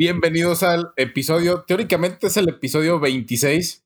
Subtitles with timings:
[0.00, 3.84] Bienvenidos al episodio, teóricamente es el episodio 26.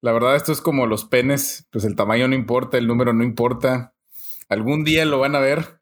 [0.00, 3.24] La verdad, esto es como los penes, pues el tamaño no importa, el número no
[3.24, 3.92] importa.
[4.48, 5.80] Algún día lo van a ver.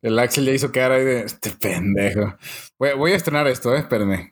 [0.00, 2.38] El Axel ya hizo cara de este pendejo.
[2.78, 4.30] Voy, a estrenar esto, eh, espérenme.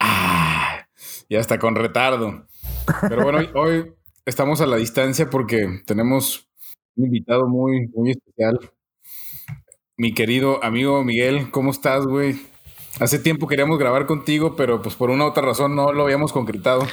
[0.00, 0.84] Ah,
[1.30, 2.48] ya está con retardo.
[3.08, 3.92] Pero bueno, hoy,
[4.26, 6.48] estamos a la distancia porque tenemos
[6.96, 8.58] un invitado muy, muy especial.
[9.96, 12.50] Mi querido amigo Miguel, ¿cómo estás, güey?
[13.00, 16.32] Hace tiempo queríamos grabar contigo, pero pues por una u otra razón no lo habíamos
[16.32, 16.86] concretado.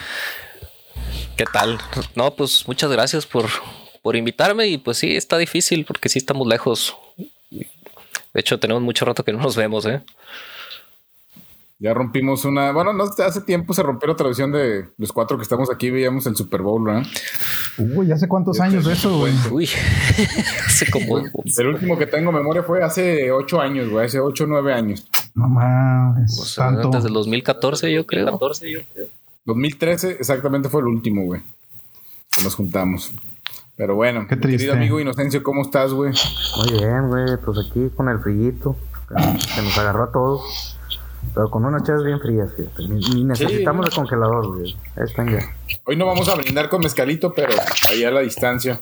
[1.35, 1.79] ¿Qué tal?
[2.15, 3.45] No, pues muchas gracias por,
[4.01, 6.95] por invitarme y pues sí, está difícil porque sí estamos lejos.
[7.49, 10.01] De hecho, tenemos mucho rato que no nos vemos, ¿eh?
[11.81, 12.73] Ya rompimos una.
[12.73, 16.25] Bueno, no, hace tiempo se rompió la tradición de los cuatro que estamos aquí, veíamos
[16.27, 17.03] el Super Bowl, ¿verdad?
[17.77, 19.33] Uy, ¿hace cuántos años de eso, güey?
[19.49, 19.69] Uy,
[20.65, 21.19] hace como.
[21.19, 25.07] El último que tengo memoria fue hace ocho años, güey, hace ocho o nueve años.
[25.39, 26.37] No mames.
[26.37, 28.25] O sea, antes del 2014, yo creo.
[28.25, 29.07] 2014, yo creo.
[29.45, 31.41] 2013, exactamente fue el último, güey.
[32.43, 33.13] Nos juntamos.
[33.77, 34.57] Pero bueno, Qué triste.
[34.57, 36.11] querido amigo Inocencio, ¿cómo estás, güey?
[36.57, 37.37] Muy bien, güey.
[37.37, 38.75] Pues aquí con el frillito
[39.07, 40.75] que nos agarró a todos.
[41.33, 42.87] Pero con unas chas bien frías, fíjate.
[42.89, 44.75] Ni, necesitamos el congelador, güey.
[44.97, 45.55] Están ya.
[45.85, 47.53] Hoy no vamos a brindar con mezcalito, pero
[47.89, 48.81] ahí a la distancia.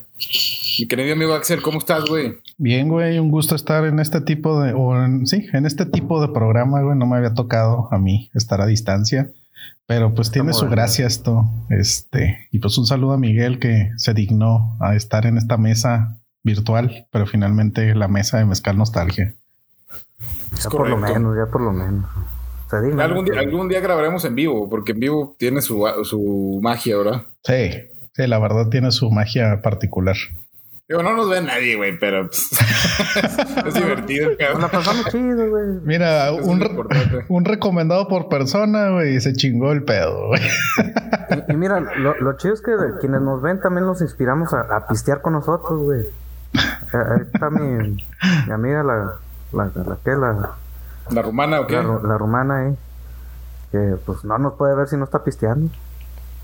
[0.80, 2.38] Mi querido amigo Axel, ¿cómo estás, güey?
[2.58, 6.22] Bien, güey, un gusto estar en este tipo de, o en, sí, en este tipo
[6.22, 6.96] de programa, güey.
[6.98, 9.32] No me había tocado a mí estar a distancia,
[9.88, 11.46] pero pues tiene su gracia esto.
[11.70, 16.20] Este, y pues un saludo a Miguel que se dignó a estar en esta mesa
[16.44, 19.34] virtual, pero finalmente la mesa de Mezcal Nostalgia.
[20.64, 22.06] Ya por lo menos, ya por lo menos.
[22.72, 27.24] algún, día, algún día grabaremos en vivo, porque en vivo tiene su, su magia, ¿verdad?
[27.44, 27.72] Sí,
[28.14, 30.16] sí, la verdad tiene su magia particular.
[30.88, 32.50] Digo, no nos ve nadie, güey, pero pues,
[33.66, 34.32] es divertido.
[34.40, 34.62] Cabrón.
[34.62, 35.66] La pasamos chido, güey.
[35.84, 40.42] Mira, un, un, recomendado por persona, güey, se chingó el pedo, güey.
[41.50, 42.72] Y, mira, lo, chido es que
[43.02, 46.06] quienes nos ven también nos inspiramos a, pistear con nosotros, güey.
[46.54, 47.98] Ahí está mi,
[48.48, 49.16] mi amiga, la,
[49.52, 50.12] la, la, ¿qué?
[50.12, 50.56] La,
[51.12, 51.76] ¿La rumana o qué?
[51.76, 52.76] La, rumana, eh.
[53.74, 55.70] Que pues no nos puede ver si no está pisteando.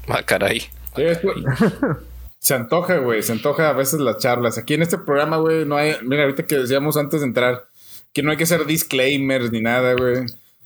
[0.10, 0.64] Ah, caray.
[2.44, 3.24] se antoja, güey.
[3.24, 4.58] Se antoja a veces las charlas.
[4.58, 5.96] Aquí en este programa, güey, no hay.
[6.04, 7.70] Mira, ahorita que decíamos antes de entrar,
[8.12, 10.26] que no hay que hacer disclaimers ni nada, güey.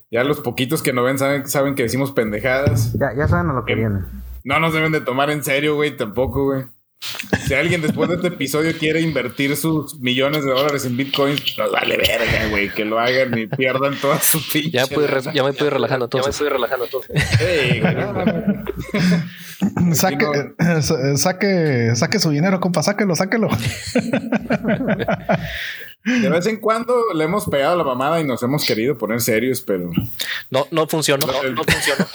[0.10, 2.94] Ya los poquitos que nos ven saben, saben que decimos pendejadas.
[2.94, 4.00] Ya, ya saben a lo que viene.
[4.44, 6.64] No nos deben de tomar en serio, güey, tampoco, güey.
[7.46, 11.72] Si alguien después de este episodio quiere invertir sus millones de dólares en bitcoins, nos
[11.72, 14.72] vale verga, güey, que lo hagan y pierdan toda su pinche.
[14.72, 14.86] Ya,
[15.32, 16.24] ya me estoy relajando todo.
[16.24, 17.04] Ya me estoy relajando todo.
[17.38, 17.84] Hey,
[19.94, 20.26] saque,
[21.16, 23.50] saque, saque su dinero, compa, sáquelo, sáquelo.
[26.08, 29.62] De vez en cuando le hemos pegado la mamada y nos hemos querido poner serios,
[29.62, 29.92] pero.
[30.50, 31.28] No, no funcionó.
[31.28, 32.06] No, funcionó.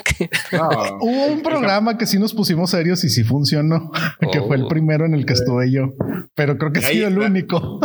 [1.00, 3.90] Hubo un programa que sí nos pusimos serios y sí funcionó,
[4.32, 4.68] que fue el oh.
[4.68, 5.92] primero en el que estuve yo.
[6.34, 7.80] Pero creo que ha sido el único.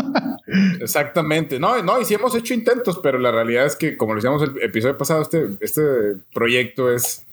[0.79, 1.59] Exactamente.
[1.59, 4.41] No, no, y sí hemos hecho intentos, pero la realidad es que, como lo decíamos
[4.43, 5.81] el episodio pasado, este, este
[6.33, 7.26] proyecto es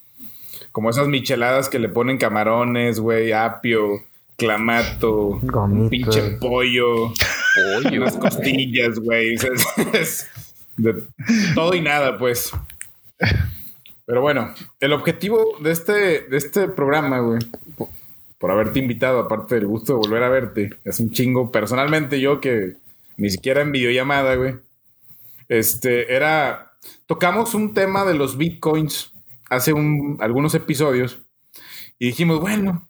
[0.75, 4.03] como esas micheladas que le ponen camarones, güey, apio,
[4.37, 5.41] clamato,
[5.89, 7.13] pinche pollo,
[7.55, 9.37] pollo, unas costillas, güey.
[9.93, 10.29] Es,
[10.77, 11.05] de
[11.55, 12.51] todo y nada, pues.
[14.05, 15.93] Pero bueno, el objetivo de este,
[16.23, 17.39] de este programa, güey,
[18.37, 21.53] por haberte invitado, aparte del gusto de volver a verte, es un chingo.
[21.53, 22.79] Personalmente, yo que
[23.17, 24.57] ni siquiera en videollamada, güey,
[25.49, 26.73] este, era.
[27.07, 29.14] Tocamos un tema de los bitcoins
[29.55, 31.19] hace un, algunos episodios
[31.99, 32.89] y dijimos, bueno,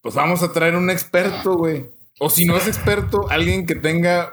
[0.00, 1.86] pues vamos a traer un experto, güey.
[2.18, 4.32] O si no es experto, alguien que tenga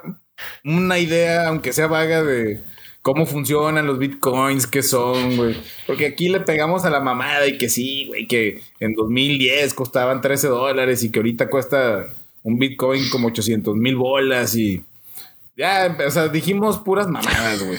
[0.64, 2.62] una idea, aunque sea vaga, de
[3.02, 5.56] cómo funcionan los bitcoins, qué son, güey.
[5.86, 10.20] Porque aquí le pegamos a la mamada y que sí, güey, que en 2010 costaban
[10.20, 12.06] 13 dólares y que ahorita cuesta
[12.42, 14.84] un bitcoin como 800 mil bolas y
[15.56, 17.78] ya, o sea, dijimos puras mamadas, güey.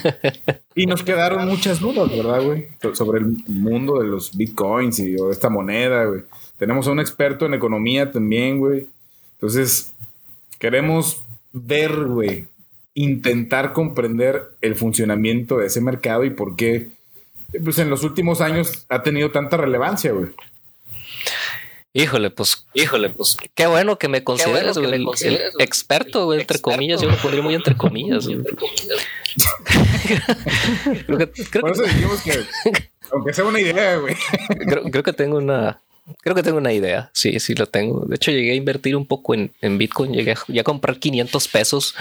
[0.74, 2.68] Y nos quedaron muchas dudas, ¿verdad, güey?
[2.94, 6.21] Sobre el mundo de los bitcoins y de esta moneda, güey.
[6.57, 8.88] Tenemos a un experto en economía también, güey.
[9.33, 9.94] Entonces,
[10.59, 12.47] queremos ver, güey,
[12.95, 16.89] intentar comprender el funcionamiento de ese mercado y por qué,
[17.63, 20.31] pues en los últimos años ha tenido tanta relevancia, güey.
[21.98, 25.08] Híjole, pues, híjole, pues, qué bueno que me consideres, el,
[25.58, 28.28] experto, güey, entre comillas, yo lo pondría muy entre comillas.
[31.08, 32.46] Por eso dijimos que,
[33.12, 34.16] aunque sea una idea, güey.
[34.92, 35.82] creo, que tengo una,
[36.22, 37.10] creo que tengo una idea.
[37.14, 38.06] Sí, sí lo tengo.
[38.06, 40.14] De hecho, llegué a invertir un poco en, Bitcoin.
[40.14, 41.96] Llegué a, a comprar 500 pesos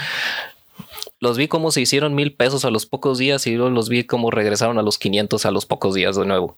[1.19, 4.03] los vi como se hicieron mil pesos a los pocos días y luego los vi
[4.03, 6.55] como regresaron a los 500 a los pocos días de nuevo.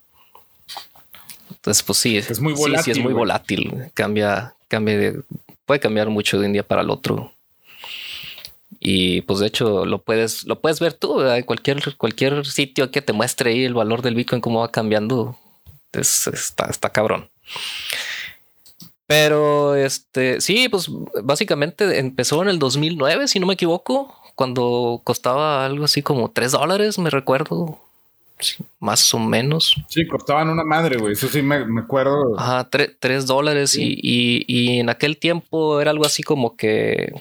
[1.49, 2.83] Entonces, pues sí, es muy volátil.
[2.83, 3.91] Sí, es muy volátil.
[3.93, 5.13] Cambia, cambia
[5.69, 7.31] puede cambiar mucho de un día para el otro.
[8.79, 13.03] Y pues de hecho lo puedes, lo puedes ver tú, en cualquier, cualquier sitio que
[13.03, 15.37] te muestre ahí el valor del Bitcoin, cómo va cambiando.
[15.91, 17.29] está, está cabrón.
[19.05, 20.89] Pero este, sí, pues
[21.23, 26.53] básicamente empezó en el 2009, si no me equivoco, cuando costaba algo así como 3
[26.53, 27.79] dólares, me recuerdo.
[28.79, 29.75] Más o menos.
[29.87, 31.13] Sí, costaban una madre, güey.
[31.13, 32.39] Eso sí me, acuerdo.
[32.39, 33.75] Ajá, 3 dólares.
[33.75, 37.13] Y, y, en aquel tiempo era algo así como que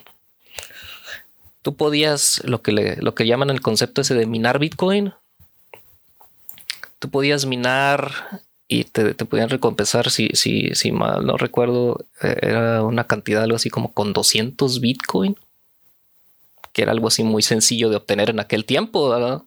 [1.63, 5.13] tú podías, lo que, le, lo que llaman el concepto ese de minar Bitcoin.
[6.99, 12.37] Tú podías minar y te, te, podían recompensar, si, si, si mal no recuerdo, eh,
[12.43, 15.37] era una cantidad algo así como con 200 Bitcoin,
[16.73, 19.43] que era algo así muy sencillo de obtener en aquel tiempo, ¿verdad?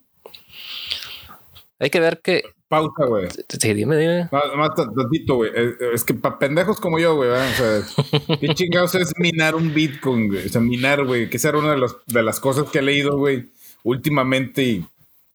[1.82, 2.44] Hay que ver que...
[2.68, 3.28] Pausa, güey.
[3.48, 4.28] Sí, dime, dime.
[4.30, 5.50] Más, tantito, güey.
[5.92, 7.82] Es que para pendejos como yo, güey, o sea,
[8.40, 10.46] ¿qué chingados es minar un Bitcoin, güey?
[10.46, 12.82] O sea, minar, güey, que esa era una de, los, de las cosas que he
[12.82, 13.50] leído, güey,
[13.82, 14.86] últimamente y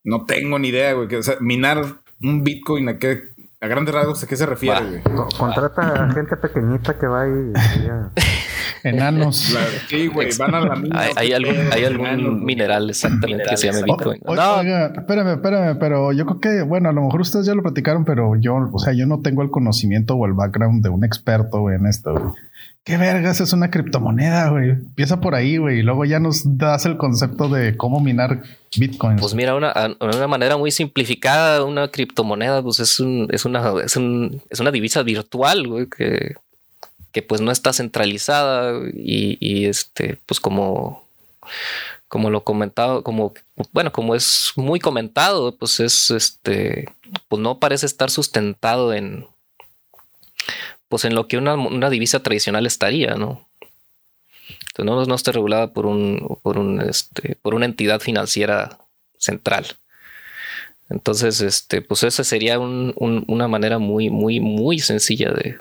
[0.06, 1.14] no tengo ni idea, güey.
[1.14, 1.84] O sea, minar
[2.22, 3.24] un Bitcoin, ¿a qué,
[3.60, 5.02] a grandes rasgos, ¿a qué se refiere, güey?
[5.38, 7.52] Contrata a gente pequeñita que va y...
[8.84, 9.56] Enanos.
[9.88, 11.02] sí, güey, van a la mina.
[11.16, 14.22] Hay, algún, hay algún mineral exactamente que se llama Bitcoin.
[14.26, 14.32] no.
[14.32, 18.06] Oiga, espérame, espérame, pero yo creo que, bueno, a lo mejor ustedes ya lo platicaron,
[18.06, 21.70] pero yo, o sea, yo no tengo el conocimiento o el background de un experto
[21.72, 22.34] en esto, güey.
[22.88, 24.70] ¿Qué vergas es una criptomoneda, güey?
[24.70, 28.44] Empieza por ahí, güey, y luego ya nos das el concepto de cómo minar
[28.78, 29.18] Bitcoin.
[29.18, 33.98] Pues mira, una, una manera muy simplificada, una criptomoneda, pues es, un, es, una, es,
[33.98, 36.36] un, es una divisa virtual, güey, que,
[37.18, 41.04] que pues no está centralizada y, este, pues como,
[42.08, 43.34] como lo comentado, como,
[43.72, 46.86] bueno, como es muy comentado, pues es, este,
[47.28, 49.26] pues no parece estar sustentado en
[50.90, 53.50] pues en lo que una, divisa tradicional estaría, ¿no?
[54.78, 58.78] Entonces no, no está regulada por un, por un, este, por una entidad financiera
[59.18, 59.66] central.
[60.88, 65.58] Entonces, este, pues esa sería una manera muy, muy, muy sencilla de,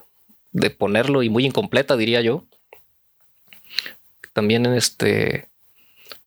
[0.56, 2.44] de, ponerlo y muy incompleta, diría yo.
[4.32, 5.48] También, este,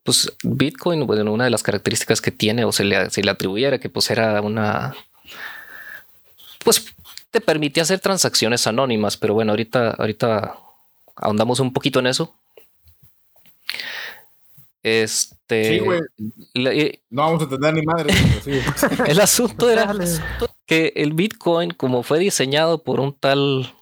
[0.03, 3.79] pues Bitcoin, bueno, una de las características que tiene o se le, se le atribuyera
[3.79, 4.95] que pues era una,
[6.63, 6.93] pues
[7.31, 10.55] te permitía hacer transacciones anónimas, pero bueno, ahorita, ahorita
[11.15, 12.35] ahondamos un poquito en eso.
[14.81, 15.79] Este.
[15.79, 17.01] Sí, güey.
[17.09, 18.13] no vamos a entender ni madre.
[19.07, 19.93] el asunto era
[20.65, 23.73] que el Bitcoin, como fue diseñado por un tal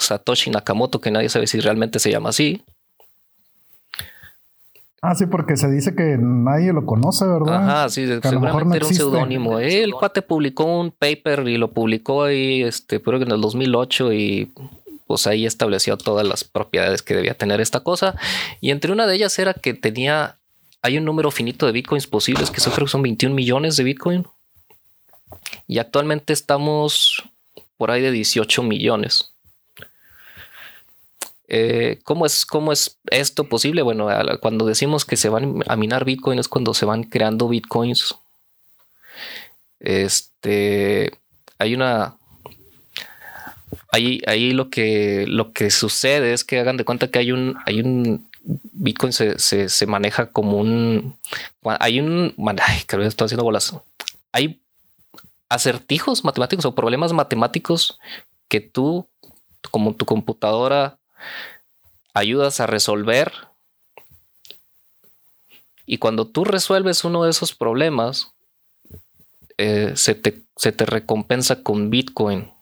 [0.00, 2.62] Satoshi Nakamoto, que nadie sabe si realmente se llama así,
[5.02, 7.54] Ah, sí, porque se dice que nadie lo conoce, ¿verdad?
[7.54, 9.58] Ajá, sí, seguramente era un seudónimo.
[9.58, 14.12] El cuate publicó un paper y lo publicó ahí, este, creo que en el 2008
[14.12, 14.52] y
[15.06, 18.14] pues ahí estableció todas las propiedades que debía tener esta cosa.
[18.60, 20.36] Y entre una de ellas era que tenía,
[20.82, 24.26] hay un número finito de bitcoins posibles, que creo que son 21 millones de bitcoin.
[25.66, 27.24] Y actualmente estamos
[27.78, 29.32] por ahí de 18 millones.
[31.52, 33.82] Eh, ¿cómo, es, ¿Cómo es esto posible?
[33.82, 34.08] Bueno,
[34.40, 38.14] cuando decimos que se van a minar Bitcoin es cuando se van creando Bitcoins.
[39.80, 41.10] Este,
[41.58, 42.16] hay una...
[43.92, 47.56] Ahí, ahí lo, que, lo que sucede es que hagan de cuenta que hay un,
[47.66, 51.18] hay un Bitcoin se, se, maneja como un.
[51.64, 52.34] Hay un.
[52.62, 53.76] Ay, creo que estoy haciendo bolas.
[54.32, 54.60] Hay
[55.48, 57.98] acertijos matemáticos o problemas matemáticos
[58.48, 59.06] que tú,
[59.70, 60.99] como tu computadora,
[62.14, 63.32] ayudas a resolver.
[65.86, 68.32] Y cuando tú resuelves uno de esos problemas,
[69.58, 72.52] eh, se, te, se te recompensa con Bitcoin.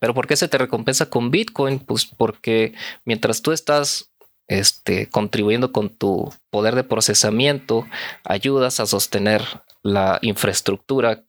[0.00, 1.78] ¿Pero por qué se te recompensa con Bitcoin?
[1.78, 4.10] Pues porque mientras tú estás
[4.48, 7.86] este, contribuyendo con tu poder de procesamiento,
[8.24, 9.42] ayudas a sostener
[9.82, 11.22] la infraestructura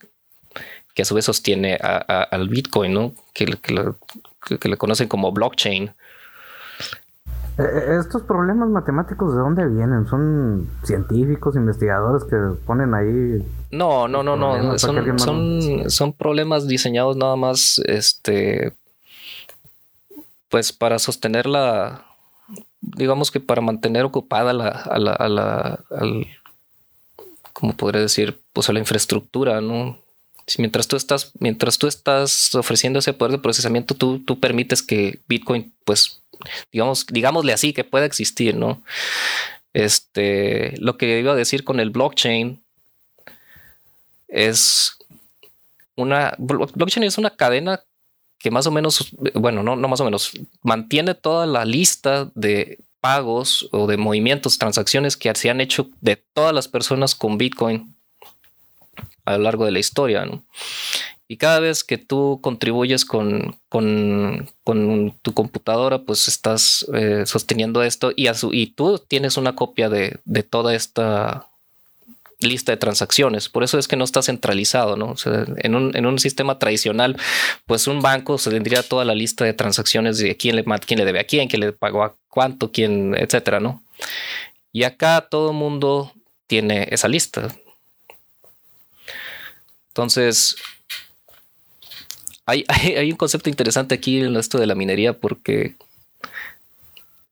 [0.94, 3.13] que a su vez sostiene al Bitcoin, ¿no?
[3.34, 5.94] que, que, le conocen como blockchain.
[7.57, 10.05] Eh, eh, ¿Estos problemas matemáticos de dónde vienen?
[10.07, 12.35] ¿Son científicos, investigadores que
[12.65, 13.43] ponen ahí?
[13.71, 14.77] No, no, no, no.
[14.77, 18.73] Son, son, son, problemas diseñados nada más, este,
[20.49, 22.05] pues para sostener la,
[22.81, 26.27] digamos que para mantener ocupada la, a la, a la, al,
[27.53, 29.97] como podría decir, pues a la infraestructura, ¿no?
[30.57, 35.19] mientras tú estás, mientras tú estás ofreciendo ese poder de procesamiento, tú, tú permites que
[35.27, 36.21] Bitcoin, pues,
[36.72, 38.84] digamos, digámosle así, que pueda existir, ¿no?
[39.74, 42.63] Este, lo que iba a decir con el blockchain
[44.27, 44.98] es
[45.96, 47.84] una blockchain es una cadena
[48.39, 52.79] que más o menos, bueno, no, no más o menos, mantiene toda la lista de
[53.01, 57.96] pagos o de movimientos, transacciones que se han hecho de todas las personas con Bitcoin
[59.25, 60.25] a lo largo de la historia.
[61.27, 64.50] Y cada vez que tú contribuyes con, con,
[65.22, 70.43] tu computadora, pues estás eh, sosteniendo esto y, y tú tienes una copia de, de
[70.43, 71.48] toda esta
[72.39, 73.50] lista de transacciones.
[73.50, 75.15] Por eso es que no está centralizado, ¿no?
[75.57, 77.17] en, un, sistema tradicional,
[77.65, 81.05] pues un banco se tendría toda la lista de transacciones de quién le, quién le
[81.05, 83.84] debe a quién, quién le pagó a cuánto, quién, etcétera, ¿no?
[84.72, 86.13] Y acá todo mundo
[86.46, 87.55] tiene esa lista.
[89.89, 90.55] Entonces,
[92.68, 95.75] hay, un concepto interesante aquí en esto de la minería porque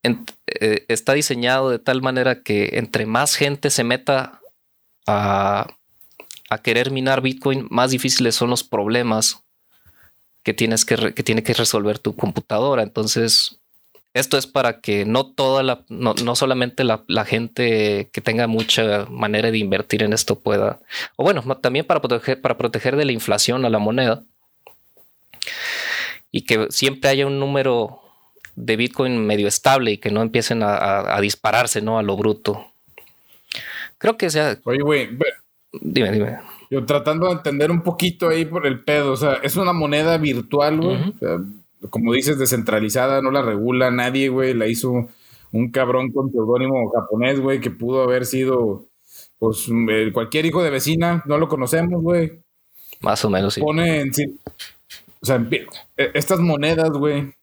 [0.04, 4.42] eh, está diseñado de tal manera que entre más gente se meta
[5.08, 5.68] a,
[6.64, 9.44] querer minar Bitcoin, más difíciles son los problemas
[10.44, 12.82] que tienes que, tiene que resolver tu computadora.
[12.82, 13.60] Entonces,
[14.14, 19.52] esto es para que no toda la, no, solamente la, gente que tenga mucha manera
[19.52, 20.80] de invertir en esto pueda,
[21.18, 24.24] o bueno, también para proteger, para proteger de la inflación a la moneda
[26.32, 28.02] y que siempre haya un número
[28.56, 31.98] de Bitcoin medio estable y que no empiecen a, a dispararse, ¿no?
[31.98, 32.66] A lo bruto.
[33.98, 34.58] Creo que sea.
[34.64, 35.10] Oye, güey.
[35.82, 36.38] Dime, dime.
[36.70, 39.14] Yo tratando de entender un poquito ahí por el pedo.
[39.14, 41.14] O sea, es una moneda virtual, güey.
[41.90, 44.54] como dices, descentralizada, no la regula nadie, güey.
[44.54, 45.10] La hizo
[45.52, 48.86] un cabrón con seudónimo japonés, güey, que pudo haber sido,
[49.40, 49.68] pues,
[50.14, 51.24] cualquier hijo de vecina.
[51.26, 52.42] No lo conocemos, güey.
[53.02, 53.62] Más o menos, sí.
[53.62, 54.40] Pone en sí.
[55.26, 57.34] O sea, e, estas monedas, güey.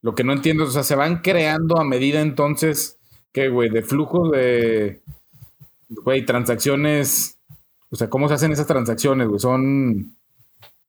[0.00, 2.98] Lo que no entiendo, o sea, se van creando a medida entonces,
[3.32, 5.02] que, güey, de flujo de
[5.88, 7.38] güey, transacciones,
[7.90, 9.40] o sea, ¿cómo se hacen esas transacciones, güey?
[9.40, 10.16] ¿Son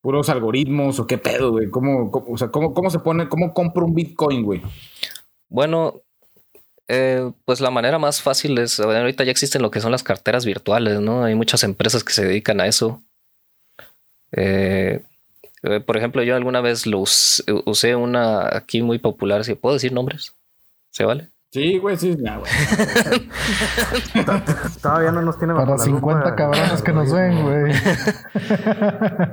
[0.02, 1.70] puros algoritmos o qué pedo, güey?
[1.72, 4.62] ¿Cómo, o sea, ¿cómo, se pone, cómo compro un Bitcoin, güey?
[5.50, 6.02] Bueno,
[6.88, 10.46] eh, pues la manera más fácil es, ahorita ya existen lo que son las carteras
[10.46, 11.24] virtuales, ¿no?
[11.24, 13.02] Hay muchas empresas que se dedican a eso.
[14.32, 15.04] Eh,
[15.86, 20.34] por ejemplo, yo alguna vez lo usé una aquí muy popular, si puedo decir nombres,
[20.92, 21.30] ¿se vale?
[21.52, 22.16] Sí, güey, sí.
[24.82, 27.74] Todavía no nos tiene Para 50 cabrones que nos ven, güey.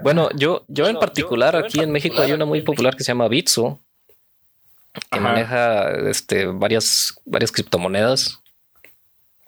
[0.03, 3.27] bueno, yo, yo en particular, aquí en México hay una muy popular que se llama
[3.27, 3.81] Bitso,
[5.11, 8.41] que maneja este, varias, varias criptomonedas.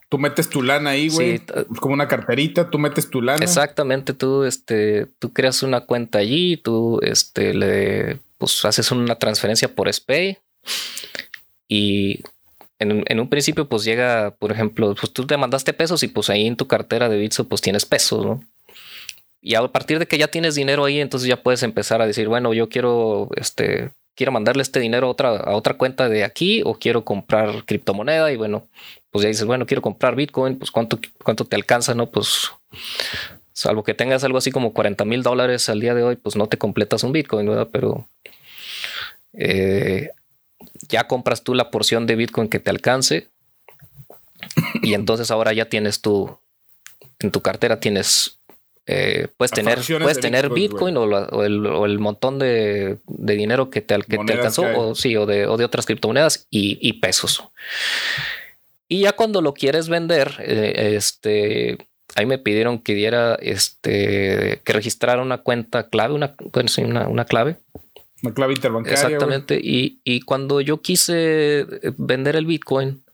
[0.09, 1.41] Tú metes tu lana ahí, güey.
[1.81, 3.45] como una carterita, tú metes tu lana.
[3.45, 9.75] Exactamente, tú, este, tú creas una cuenta allí, tú este, le pues, haces una transferencia
[9.75, 10.39] por SPAY
[11.69, 12.21] y
[12.79, 16.47] en, un principio pues llega, por ejemplo, pues tú te mandaste pesos y pues ahí
[16.47, 18.45] en tu cartera de Bitso pues tienes pesos, ¿no?
[19.41, 22.29] Y a partir de que ya tienes dinero ahí, entonces ya puedes empezar a decir,
[22.29, 26.63] bueno, yo quiero, este, quiero mandarle este dinero a otra, a otra cuenta de aquí
[26.65, 28.67] o quiero comprar criptomoneda y bueno,
[29.11, 32.11] pues ya dices, bueno, quiero comprar Bitcoin, pues cuánto, cuánto te alcanza, ¿no?
[32.11, 32.51] Pues
[33.53, 36.49] salvo que tengas algo así como 40 mil dólares al día de hoy, pues no
[36.49, 37.69] te completas un Bitcoin, ¿verdad?
[37.71, 38.09] Pero
[39.33, 40.11] eh,
[40.89, 43.29] ya compras tú la porción de Bitcoin que te alcance
[44.83, 46.39] y entonces ahora ya tienes tu,
[47.19, 48.36] en tu cartera tienes,
[48.87, 54.95] eh, puedes tener, puedes tener Bitcoin, o, el, montón de, dinero que te, alcanzó, o
[54.95, 57.43] sí, o de, otras criptomonedas y, pesos.
[58.89, 61.79] Y ya cuando lo quieres vender, eh, este,
[62.15, 66.37] ahí me pidieron que diera, este, que registrara una cuenta clave, una,
[66.79, 67.59] una, una clave
[68.23, 69.01] una clave interbancaria.
[69.01, 69.61] Exactamente.
[69.63, 71.67] Y, cuando yo quise
[71.99, 73.05] vender el Bitcoin,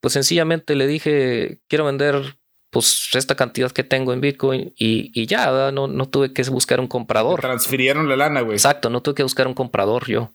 [0.00, 2.38] pues sencillamente le dije, quiero vender
[2.70, 6.86] pues esta cantidad que tengo en Bitcoin y, ya, no, no tuve que buscar un
[6.86, 7.40] comprador.
[7.40, 8.54] transfirieron la lana, güey.
[8.54, 10.30] Exacto, no tuve que buscar un comprador yo.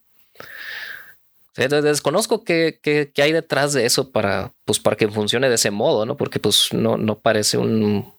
[1.55, 6.05] Desconozco qué, qué, hay detrás de eso para, pues, para que funcione de ese modo,
[6.05, 6.17] ¿no?
[6.17, 8.13] Porque pues no, no parece un,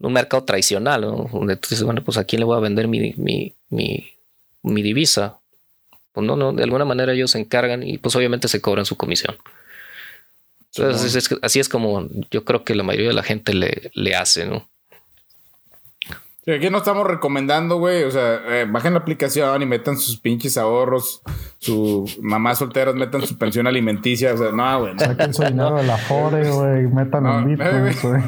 [0.00, 1.28] un mercado tradicional, ¿no?
[1.32, 5.38] donde tú dices, bueno, pues a quién le voy a vender mi, mi, mi, divisa.
[6.12, 8.96] Pues no, no, de alguna manera ellos se encargan y pues obviamente se cobran su
[8.96, 9.36] comisión.
[10.76, 14.46] Entonces, así es como yo creo que la mayoría de la gente le, le hace,
[14.46, 14.68] ¿no?
[16.54, 18.04] aquí no estamos recomendando, güey.
[18.04, 21.22] O sea, eh, bajen la aplicación y metan sus pinches ahorros.
[21.58, 24.32] Su mamá solteras metan su pensión alimenticia.
[24.32, 24.98] O sea, no, güey.
[24.98, 26.86] Saquen su dinero de la Fore, güey.
[26.86, 28.22] Metan no, un güey.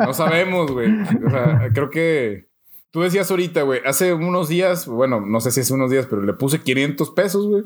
[0.00, 0.90] No sabemos, güey.
[1.26, 2.46] O sea, creo que
[2.90, 6.22] tú decías ahorita, güey, hace unos días, bueno, no sé si hace unos días, pero
[6.22, 7.64] le puse 500 pesos, güey.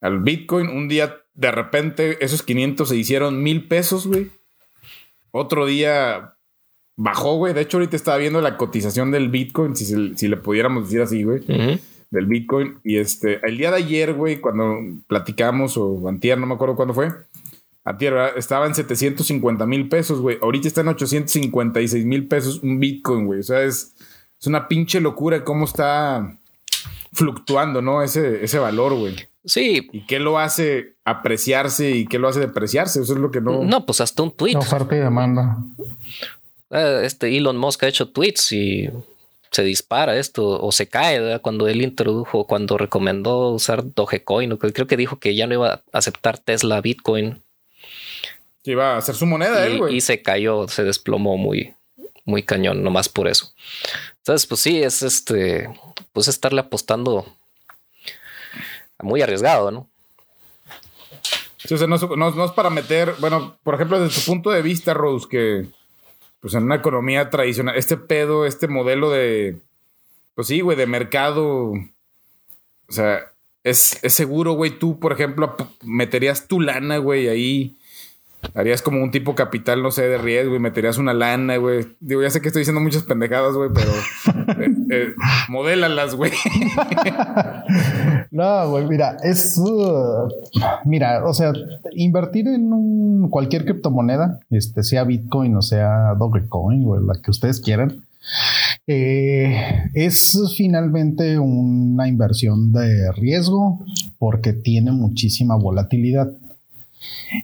[0.00, 4.30] Al Bitcoin, un día de repente esos 500 se hicieron mil pesos, güey.
[5.32, 6.34] Otro día
[6.96, 7.54] bajó, güey.
[7.54, 11.22] De hecho, ahorita estaba viendo la cotización del Bitcoin, si, si le pudiéramos decir así,
[11.22, 11.40] güey.
[12.10, 12.78] Del Bitcoin.
[12.84, 16.94] Y este, el día de ayer, güey, cuando platicamos, o antier, no me acuerdo cuándo
[16.94, 17.10] fue.
[17.84, 18.32] Antier, ¿verdad?
[18.36, 20.38] estaba en 750 mil pesos, güey.
[20.42, 23.40] Ahorita está en 856 mil pesos un Bitcoin, güey.
[23.40, 23.94] O sea, es,
[24.38, 26.36] es una pinche locura cómo está
[27.12, 28.02] fluctuando, ¿no?
[28.02, 29.16] Ese, ese valor, güey.
[29.44, 29.88] Sí.
[29.92, 33.00] ¿Y qué lo hace apreciarse y qué lo hace depreciarse?
[33.00, 33.64] Eso es lo que no.
[33.64, 34.56] No, pues hasta un tweet.
[34.56, 35.56] Oferta y demanda.
[36.70, 38.90] Eh, este Elon Musk ha hecho tweets y
[39.50, 44.56] se dispara esto o se cae cuando él introdujo, cuando recomendó usar Dogecoin.
[44.56, 47.42] Creo que dijo que ya no iba a aceptar Tesla Bitcoin.
[48.62, 49.96] Que iba a hacer su moneda, y, él, güey.
[49.96, 51.74] Y se cayó, se desplomó muy,
[52.24, 53.52] muy cañón, nomás por eso.
[54.18, 55.70] Entonces, pues sí, es este,
[56.12, 57.24] pues estarle apostando
[59.02, 59.88] muy arriesgado, ¿no?
[61.58, 64.62] Sí, o sea, no, no, es para meter, bueno, por ejemplo, desde tu punto de
[64.62, 65.66] vista, Rose, que
[66.40, 69.58] pues en una economía tradicional, este pedo, este modelo de,
[70.34, 73.30] pues sí, güey, de mercado, o sea,
[73.62, 75.54] es, es seguro, güey, tú, por ejemplo,
[75.84, 77.76] meterías tu lana, güey, ahí
[78.54, 81.86] Harías como un tipo capital, no sé, de riesgo y meterías una lana, güey.
[82.00, 83.90] Digo, ya sé que estoy diciendo muchas pendejadas, güey, pero
[84.60, 85.14] eh, eh,
[85.48, 86.32] modélalas, güey.
[88.30, 89.58] no, güey, mira, es.
[89.58, 90.28] Uh,
[90.84, 91.52] mira, o sea,
[91.92, 97.60] invertir en un, cualquier criptomoneda, este, sea Bitcoin o sea Dogecoin o la que ustedes
[97.60, 98.04] quieran,
[98.86, 99.54] eh,
[99.94, 103.84] es finalmente una inversión de riesgo
[104.18, 106.30] porque tiene muchísima volatilidad.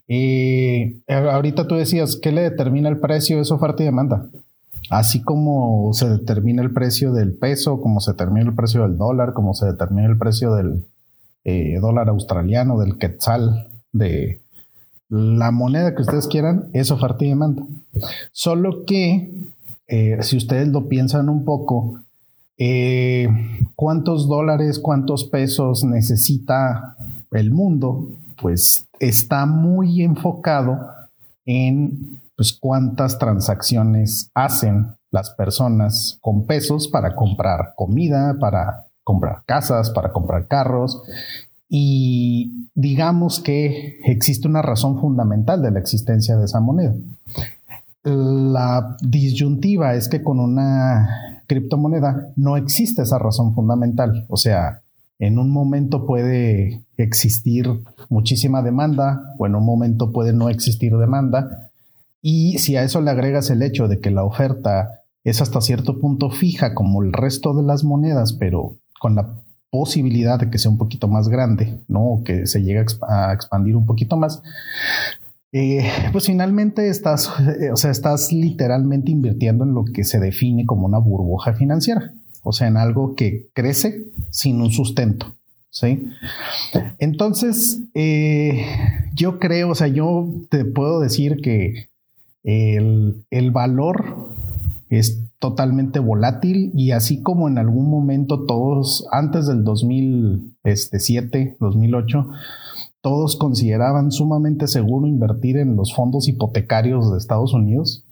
[0.07, 3.41] Y ahorita tú decías, ¿qué le determina el precio?
[3.41, 4.29] Es oferta y demanda.
[4.91, 9.33] Así como se determina el precio del peso, como se determina el precio del dólar,
[9.33, 10.85] como se determina el precio del
[11.45, 14.43] eh, dólar australiano, del quetzal, de
[15.09, 17.65] la moneda que ustedes quieran, es oferta y demanda.
[18.33, 19.33] Solo que,
[19.89, 22.01] eh, si ustedes lo piensan un poco,
[22.59, 23.29] eh,
[23.75, 26.97] ¿cuántos dólares, cuántos pesos necesita
[27.33, 28.09] el mundo
[28.41, 30.79] pues está muy enfocado
[31.45, 39.91] en pues cuántas transacciones hacen las personas con pesos para comprar comida, para comprar casas,
[39.91, 41.03] para comprar carros.
[41.69, 46.95] Y digamos que existe una razón fundamental de la existencia de esa moneda.
[48.05, 54.27] La disyuntiva es que con una criptomoneda no existe esa razón fundamental.
[54.29, 54.83] O sea,
[55.19, 57.69] en un momento puede existir
[58.09, 61.71] muchísima demanda o en un momento puede no existir demanda.
[62.21, 65.99] Y si a eso le agregas el hecho de que la oferta es hasta cierto
[65.99, 70.71] punto fija como el resto de las monedas, pero con la posibilidad de que sea
[70.71, 72.05] un poquito más grande, ¿no?
[72.05, 74.43] O que se llegue a expandir un poquito más,
[75.53, 80.67] eh, pues finalmente estás, eh, o sea, estás literalmente invirtiendo en lo que se define
[80.67, 82.13] como una burbuja financiera
[82.47, 85.35] o sea, en algo que crece sin un sustento.
[85.69, 86.09] ¿sí?
[86.99, 88.65] Entonces, eh,
[89.15, 91.89] yo creo, o sea, yo te puedo decir que
[92.45, 94.29] el, valor
[94.91, 102.29] es totalmente volátil y así como en algún momento todos, antes del 2007, 2008,
[103.01, 108.06] todos consideraban sumamente seguro invertir en los fondos hipotecarios de Estados Unidos,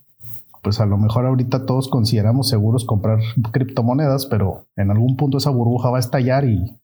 [0.64, 3.20] pues a lo mejor ahorita todos consideramos seguros comprar
[3.52, 6.74] criptomonedas, pero en algún punto esa burbuja va a estallar y,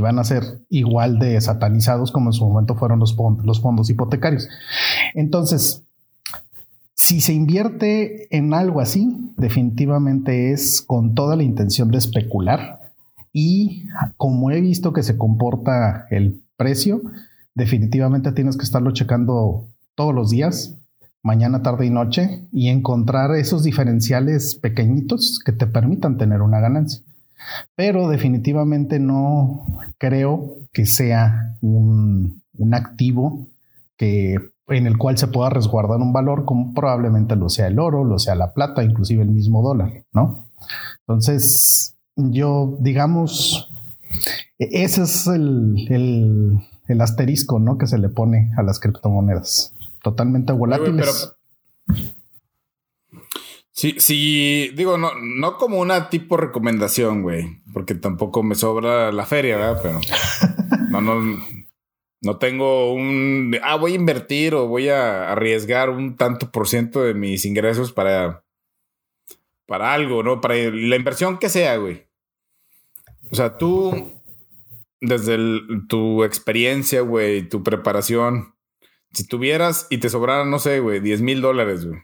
[0.00, 4.48] van a ser igual de satanizados como en su momento fueron los, los fondos hipotecarios.
[5.12, 5.84] Entonces,
[6.94, 12.80] si se invierte en algo así, definitivamente es con toda la intención de especular
[13.30, 13.84] y
[14.16, 17.02] como he visto que se comporta el precio,
[17.54, 20.79] definitivamente tienes que estarlo checando todos los días
[21.22, 27.02] mañana, tarde y noche y encontrar esos diferenciales pequeñitos que te permitan tener una ganancia.
[27.76, 29.66] Pero definitivamente no
[29.98, 32.40] creo que sea un,
[32.72, 33.46] activo
[33.96, 34.36] que,
[34.68, 38.18] en el cual se pueda resguardar un valor como probablemente lo sea el oro, lo
[38.18, 40.44] sea la plata, inclusive el mismo dólar, ¿no?
[41.06, 43.72] Entonces, yo, digamos,
[44.58, 47.78] ese es el, el asterisco, ¿no?
[47.78, 51.32] Que se le pone a las criptomonedas totalmente volátiles.
[53.72, 59.24] Sí, sí, digo, no, no como una tipo recomendación, güey, porque tampoco me sobra la
[59.24, 59.80] feria, ¿verdad?
[59.82, 60.00] Pero
[60.90, 61.40] no, no,
[62.20, 67.02] no tengo un, ah, voy a invertir o voy a arriesgar un tanto por ciento
[67.02, 68.44] de mis ingresos para,
[69.66, 70.42] para algo, ¿no?
[70.42, 72.06] Para la inversión que sea, güey.
[73.30, 74.12] O sea, tú,
[75.00, 75.38] desde
[75.88, 78.54] tu experiencia, güey, tu preparación,
[79.12, 82.00] si tuvieras y te sobraran, no sé, güey, 10 mil dólares, güey.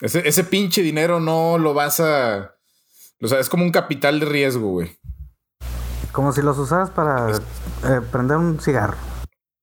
[0.00, 2.56] Ese, ese pinche dinero no lo vas a...
[3.20, 4.98] O sea, es como un capital de riesgo, güey.
[6.10, 8.96] Como si los usaras para eh, prender un cigarro.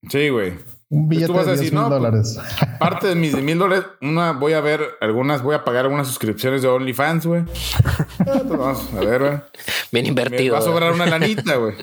[0.08, 0.58] Sí, güey.
[0.88, 2.38] Un billete de 10 mil pues, dólares.
[2.80, 6.08] parte de mis 10 mil dólares, una voy a ver algunas, voy a pagar algunas
[6.08, 7.44] suscripciones de OnlyFans, güey.
[8.20, 9.40] Ah, pues vamos a ver, güey.
[9.92, 10.42] Bien invertido.
[10.42, 11.74] Me va a sobrar una lanita, güey.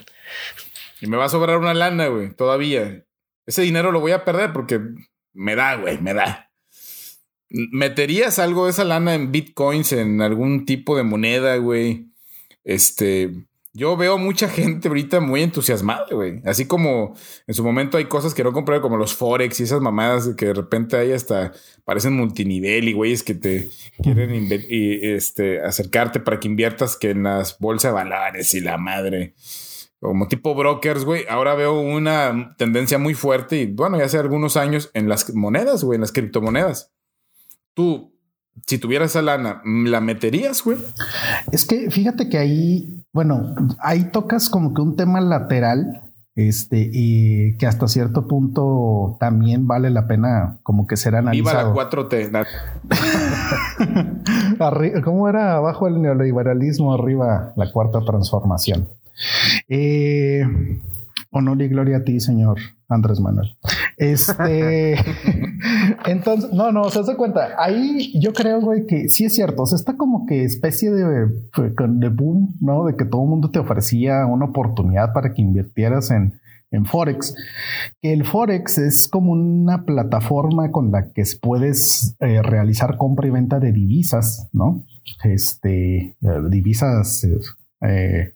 [0.99, 3.05] Y me va a sobrar una lana, güey, todavía.
[3.47, 4.79] Ese dinero lo voy a perder porque
[5.33, 6.51] me da, güey, me da.
[7.49, 12.07] ¿Meterías algo de esa lana en bitcoins, en algún tipo de moneda, güey?
[12.65, 16.41] Este, yo veo mucha gente ahorita muy entusiasmada, güey.
[16.45, 17.13] Así como
[17.45, 20.47] en su momento hay cosas que no compré, como los Forex y esas mamadas que
[20.47, 21.53] de repente hay hasta
[21.85, 23.69] parecen multinivel y güeyes que te
[24.01, 29.35] quieren este, acercarte para que inviertas que en las bolsas de valores y la madre.
[29.99, 31.25] Como tipo brokers, güey.
[31.27, 35.83] Ahora veo una tendencia muy fuerte y bueno, ya hace algunos años en las monedas,
[35.83, 36.91] güey, en las criptomonedas.
[37.73, 38.13] Tú,
[38.67, 40.77] si tuvieras esa lana, ¿la meterías, güey?
[41.51, 46.03] Es que fíjate que ahí, bueno, ahí tocas como que un tema lateral,
[46.37, 51.73] este, y que hasta cierto punto también vale la pena como que ser analizado.
[51.73, 52.45] Viva la 4T.
[55.03, 58.87] ¿Cómo era abajo el neoliberalismo, arriba la cuarta transformación?
[59.67, 60.43] Eh,
[61.31, 62.57] honor y gloria a ti, señor
[62.89, 63.49] Andrés Manuel.
[63.97, 64.95] Este,
[66.05, 67.55] entonces, no, no, se hace cuenta.
[67.57, 69.63] Ahí yo creo, güey, que sí es cierto.
[69.63, 72.85] O sea, está como que especie de, de boom, ¿no?
[72.85, 76.39] De que todo el mundo te ofrecía una oportunidad para que invirtieras en,
[76.71, 77.35] en Forex.
[78.01, 83.31] Que el Forex es como una plataforma con la que puedes eh, realizar compra y
[83.31, 84.85] venta de divisas, ¿no?
[85.23, 86.15] Este, eh,
[86.49, 87.25] divisas,
[87.81, 88.33] eh,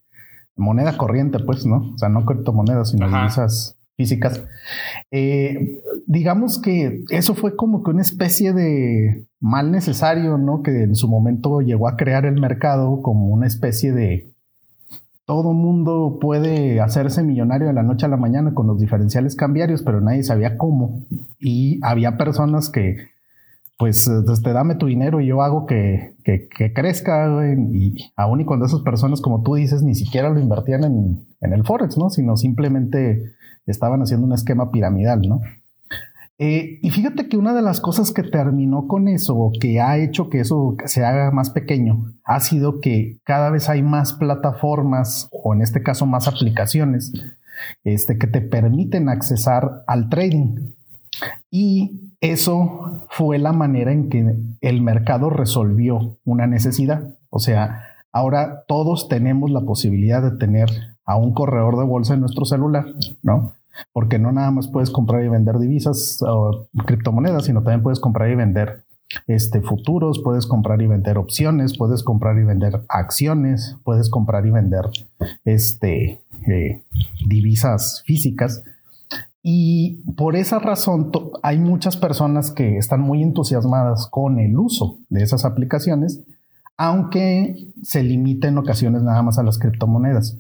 [0.56, 1.92] moneda corriente, pues, ¿no?
[1.94, 4.44] O sea, no criptomonedas, sino divisas físicas.
[5.12, 10.62] Eh, digamos que eso fue como que una especie de mal necesario, ¿no?
[10.62, 14.32] Que en su momento llegó a crear el mercado como una especie de
[15.26, 19.82] todo mundo puede hacerse millonario de la noche a la mañana con los diferenciales cambiarios,
[19.82, 21.06] pero nadie sabía cómo.
[21.40, 22.98] Y había personas que,
[23.82, 24.08] pues,
[24.44, 27.28] te dame tu dinero y yo hago que, que, crezca.
[27.74, 31.54] Y aún y cuando esas personas, como tú dices, ni siquiera lo invertían en, en
[31.54, 32.12] el Forex, ¿no?
[32.12, 33.34] Sino simplemente
[33.66, 35.42] estaban haciendo un esquema piramidal, ¿no?
[36.38, 39.98] Eh, y fíjate que una de las cosas que terminó con eso, o que ha
[39.98, 45.28] hecho que eso se haga más pequeño, ha sido que cada vez hay más plataformas,
[45.32, 47.12] o en este caso más aplicaciones,
[47.84, 50.74] este, que te permiten accesar al trading.
[51.50, 57.16] Y eso fue la manera en que el mercado resolvió una necesidad.
[57.30, 60.70] O sea, ahora todos tenemos la posibilidad de tener
[61.06, 62.86] a un corredor de bolsa en nuestro celular,
[63.24, 63.54] ¿no?
[63.92, 68.30] Porque no nada más puedes comprar y vender divisas o criptomonedas, sino también puedes comprar
[68.30, 68.84] y vender
[69.28, 74.52] este, futuros, puedes comprar y vender opciones, puedes comprar y vender acciones, puedes comprar y
[74.52, 74.86] vender
[75.44, 76.84] este, eh,
[77.28, 78.64] divisas físicas.
[79.44, 85.24] Y por esa razón hay muchas personas que están muy entusiasmadas con el uso de
[85.24, 86.22] esas aplicaciones,
[86.78, 90.38] aunque se limite en ocasiones nada más a las criptomonedas.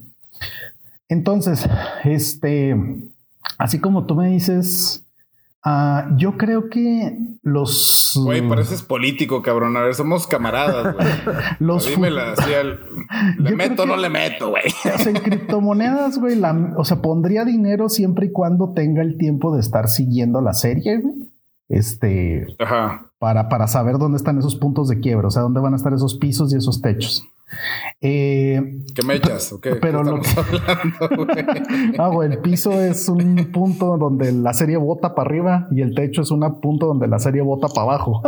[1.09, 1.67] Entonces,
[2.03, 2.75] este,
[3.57, 5.05] así como tú me dices,
[5.65, 8.13] uh, yo creo que los.
[8.23, 9.75] Güey, pareces político, cabrón.
[9.77, 11.07] A ver, somos camaradas, güey.
[11.59, 11.87] los.
[11.87, 12.79] Dímela, así al...
[13.39, 14.63] ¿Le meto o no le meto, güey?
[15.05, 16.39] en criptomonedas, güey,
[16.77, 20.99] o sea, pondría dinero siempre y cuando tenga el tiempo de estar siguiendo la serie,
[20.99, 21.15] güey.
[21.69, 22.47] Este.
[22.59, 23.07] Ajá.
[23.17, 25.93] Para, para saber dónde están esos puntos de quiebra, o sea, dónde van a estar
[25.93, 27.23] esos pisos y esos techos.
[28.03, 29.55] Eh, ¿Qué me echas?
[29.79, 30.27] Pero lo que...
[31.99, 35.93] ah, güey, el piso es un punto donde la serie bota para arriba y el
[35.93, 38.23] techo es un punto donde la serie bota para abajo.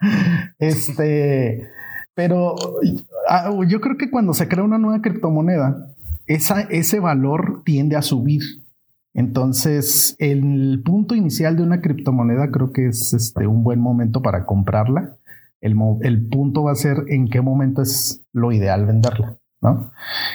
[0.58, 1.68] este,
[2.14, 2.54] pero
[3.26, 5.88] ah, yo creo que cuando se crea una nueva criptomoneda,
[6.26, 8.42] esa, ese valor tiende a subir.
[9.14, 14.44] Entonces, el punto inicial de una criptomoneda creo que es este, un buen momento para
[14.44, 15.16] comprarla
[15.64, 19.38] el, punto va a ser en qué momento es lo ideal venderla.
[19.62, 19.90] ¿no?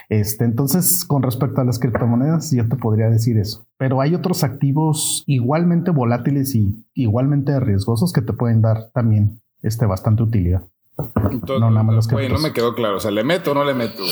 [0.10, 3.64] Este, entonces, con respecto a las criptomonedas, yo te podría decir eso.
[3.78, 9.86] Pero hay otros activos igualmente volátiles y igualmente riesgosos que te pueden dar también este,
[9.86, 10.64] bastante utilidad.
[11.48, 12.98] no, nada más no me quedó claro.
[12.98, 14.04] O sea, ¿le meto o no le meto?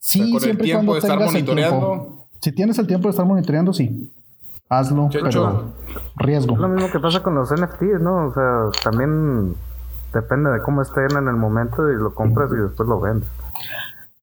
[0.00, 2.26] Sí, con el tiempo de estar monitoreando.
[2.40, 4.12] Si tienes el tiempo de estar monitoreando, sí.
[4.68, 5.74] Hazlo, pero
[6.16, 6.56] riesgo.
[6.56, 8.28] lo mismo que pasa con los NFTs, ¿no?
[8.28, 9.54] O sea, también
[10.12, 13.28] Depende de cómo estén en el momento y lo compras y después lo vendes.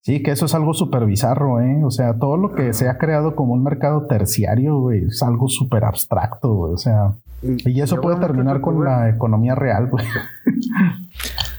[0.02, 1.84] Sí, que eso es algo súper bizarro, ¿eh?
[1.84, 5.48] O sea, todo lo que se ha creado como un mercado terciario, güey, es algo
[5.48, 6.74] súper abstracto, güey.
[6.74, 10.06] O sea, y, eso puede terminar con la economía real, güey.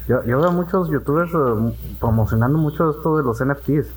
[0.09, 3.95] Yo, yo, veo muchos youtubers eh, promocionando mucho esto de los NFTs.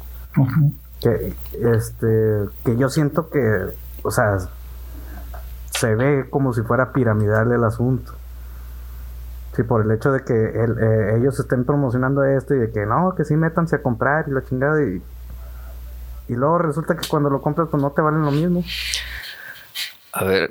[0.99, 3.39] Que, este, que yo siento que,
[4.03, 4.37] o sea,
[5.71, 8.13] se ve como si fuera piramidal el asunto.
[9.55, 13.13] Sí, por el hecho de que eh, ellos estén promocionando esto y de que no,
[13.15, 15.01] que sí métanse a comprar y la chingada y,
[16.27, 18.63] y luego resulta que cuando lo compras pues no te valen lo mismo.
[20.11, 20.49] A ver,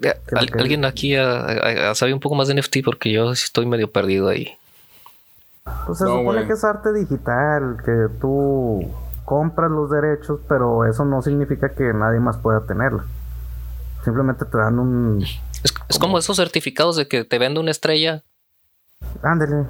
[0.57, 1.15] alguien aquí
[1.95, 4.57] sabe un poco más de NFT porque yo estoy medio perdido ahí.
[5.87, 8.88] Pues se supone que es arte digital, que tú
[9.25, 13.05] compras los derechos, pero eso no significa que nadie más pueda tenerla.
[14.05, 15.25] Simplemente te dan un...
[15.88, 18.25] Es, como esos certificados de que te vende una estrella
[19.22, 19.66] Ándele.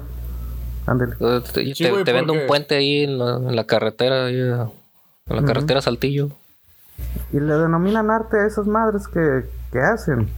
[0.85, 1.15] Ándele.
[1.15, 4.57] Te, vendo un puente ahí en la, carretera, en
[5.27, 6.29] la carretera Saltillo.
[7.31, 10.29] Y le denominan arte a esas madres que, hacen.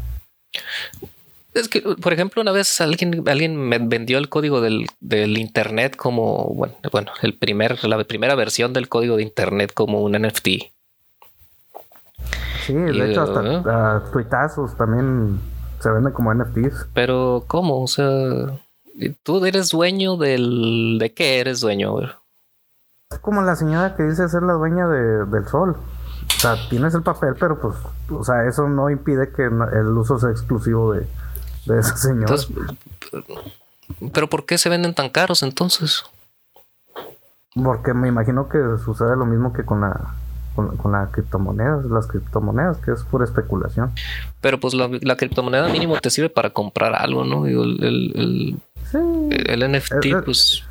[1.53, 4.87] Es que, por ejemplo, una vez alguien, alguien me vendió el código del,
[5.37, 10.13] internet como, bueno, bueno, el primer, la primera versión del código de internet como un
[10.13, 10.47] NFT.
[12.65, 15.39] Sí, de hecho, hasta tuitazos también
[15.79, 16.87] se venden como NFTs.
[16.93, 17.83] Pero, ¿cómo?
[17.83, 18.07] O sea,
[19.23, 20.97] ¿Tú eres dueño del...
[20.99, 21.99] ¿De qué eres dueño?
[23.11, 25.75] Es como la señora que dice ser la dueña del sol.
[26.37, 27.75] O sea, tienes el papel, pero pues,
[28.09, 31.07] o sea, eso no impide que el uso sea exclusivo de,
[31.65, 32.35] de esa señora.
[34.13, 36.03] ¿Pero por qué se venden tan caros entonces?
[37.53, 40.15] Porque me imagino que sucede lo mismo que con la
[40.55, 43.91] con, las criptomonedas, las criptomonedas, que es pura especulación.
[44.39, 47.45] Pero pues la, criptomoneda mínimo te sirve para comprar algo, ¿no?
[47.45, 48.57] el, el
[48.99, 50.63] NFT, pues.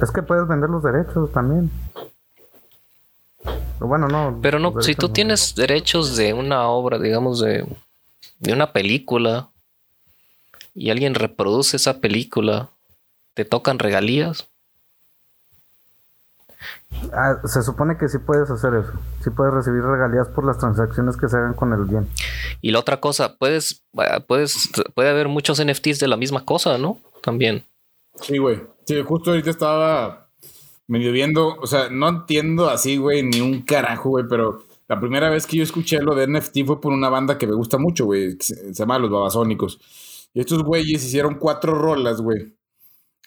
[0.00, 1.70] Es que puedes vender los derechos también.
[3.42, 4.38] Pero bueno, no.
[4.40, 7.66] Pero no, si tú tienes derechos de una obra, digamos, de,
[8.38, 9.48] de una película,
[10.74, 12.70] y alguien reproduce esa película,
[13.34, 14.48] ¿te tocan regalías?
[17.12, 18.92] Ah, se supone que sí puedes hacer eso.
[19.22, 22.08] Sí puedes recibir regalías por las transacciones que se hagan con el bien.
[22.60, 23.84] Y la otra cosa, puedes,
[24.26, 26.98] puedes, puede haber muchos NFTs de la misma cosa, ¿no?
[27.22, 27.64] También.
[28.20, 28.62] Sí, güey.
[28.86, 30.28] Sí, justo ahorita estaba
[30.86, 35.30] medio viendo, o sea, no entiendo así, güey, ni un carajo, güey, pero la primera
[35.30, 38.04] vez que yo escuché lo de NFT fue por una banda que me gusta mucho,
[38.04, 39.80] güey, se llama Los Babasónicos.
[40.34, 42.54] Y estos güeyes hicieron cuatro rolas, güey,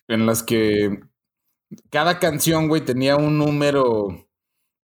[0.08, 1.00] en las que
[1.90, 4.28] cada canción, güey, tenía un número,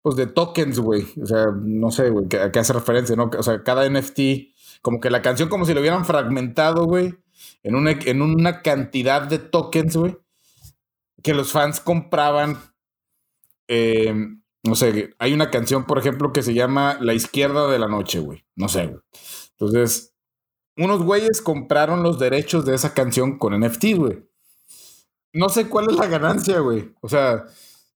[0.02, 1.06] pues, de tokens, güey.
[1.22, 3.30] O sea, no sé, güey, a qué hace referencia, ¿no?
[3.38, 7.15] O sea, cada NFT, como que la canción como si lo hubieran fragmentado, güey,
[7.63, 10.17] en una, en una cantidad de tokens, güey,
[11.22, 12.58] que los fans compraban.
[13.67, 17.88] Em, no sé, hay una canción, por ejemplo, que se llama La izquierda de la
[17.88, 18.46] noche, güey.
[18.56, 19.02] No sé, güey.
[19.52, 20.13] Entonces,
[20.78, 24.24] unos güeyes compraron los derechos de esa canción con NFT, güey
[25.34, 26.93] no sé cuál es la ganancia, güey.
[27.02, 27.46] O sea,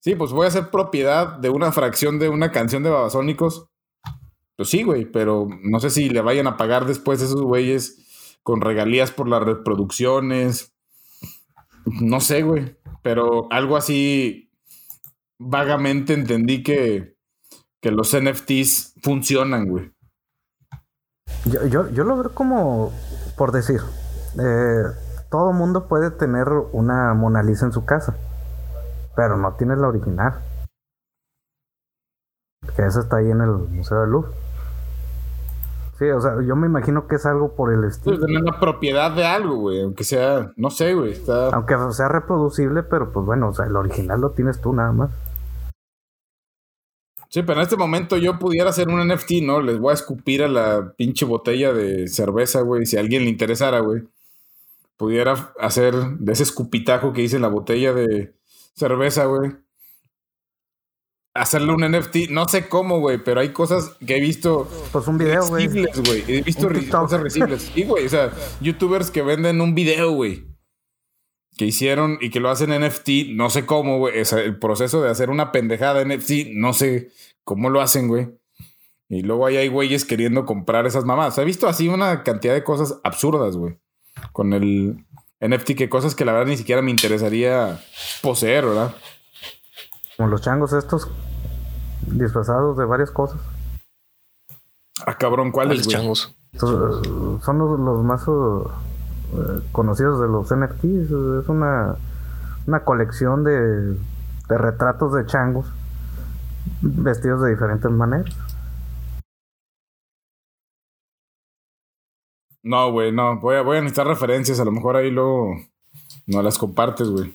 [0.00, 3.68] sí, pues voy a ser propiedad de una fracción de una canción de Babasónicos.
[4.56, 8.60] Pues sí, güey, pero no sé si le vayan a pagar después esos güeyes con
[8.60, 10.74] regalías por las reproducciones.
[11.84, 14.50] No sé, güey, pero algo así
[15.38, 17.16] vagamente entendí que,
[17.80, 19.92] que los NFTs funcionan, güey.
[21.44, 22.92] Yo, yo, yo lo veo como,
[23.36, 23.80] por decir,
[24.38, 28.16] eh, todo mundo puede tener una Mona Lisa en su casa,
[29.14, 30.42] pero no tiene la original.
[32.74, 34.30] Que esa está ahí en el Museo de Louvre.
[35.98, 38.20] Sí, o sea, yo me imagino que es algo por el estilo.
[38.20, 41.12] tener la propiedad de algo, güey, aunque sea, no sé, güey.
[41.12, 41.48] Está...
[41.48, 45.10] Aunque sea reproducible, pero pues bueno, o sea, el original lo tienes tú nada más.
[47.30, 49.60] Sí, pero en este momento yo pudiera hacer un NFT, ¿no?
[49.60, 53.30] Les voy a escupir a la pinche botella de cerveza, güey, si a alguien le
[53.30, 54.04] interesara, güey
[54.98, 58.34] pudiera hacer de ese escupitajo que hice en la botella de
[58.74, 59.52] cerveza, güey.
[61.34, 64.68] Hacerle un NFT, no sé cómo, güey, pero hay cosas que he visto.
[64.90, 65.68] Pues un video, güey.
[66.26, 67.70] He visto cosas recibles.
[67.72, 70.48] Sí, güey, o sea, youtubers que venden un video, güey.
[71.56, 74.14] Que hicieron y que lo hacen NFT, no sé cómo, güey.
[74.18, 77.12] el proceso de hacer una pendejada NFT, no sé
[77.44, 78.30] cómo lo hacen, güey.
[79.08, 81.38] Y luego ahí hay güeyes queriendo comprar esas mamás.
[81.38, 83.78] he visto así una cantidad de cosas absurdas, güey
[84.32, 85.04] con el
[85.40, 87.80] NFT, que cosas que la verdad ni siquiera me interesaría
[88.22, 88.94] poseer, ¿verdad?
[90.16, 91.10] Como los changos estos
[92.06, 93.40] disfrazados de varias cosas.
[95.06, 96.34] Ah, cabrón, ¿cuáles changos?
[96.54, 98.68] Son los, más uh,
[99.70, 101.42] conocidos de los NFTs.
[101.42, 101.96] Es una,
[102.66, 103.96] una colección de
[104.48, 105.66] de retratos de changos
[106.80, 108.34] vestidos de diferentes maneras.
[112.68, 113.38] No, güey, no.
[113.40, 114.60] Voy a, voy a necesitar referencias.
[114.60, 115.56] A lo mejor ahí luego
[116.26, 117.32] no las compartes, güey.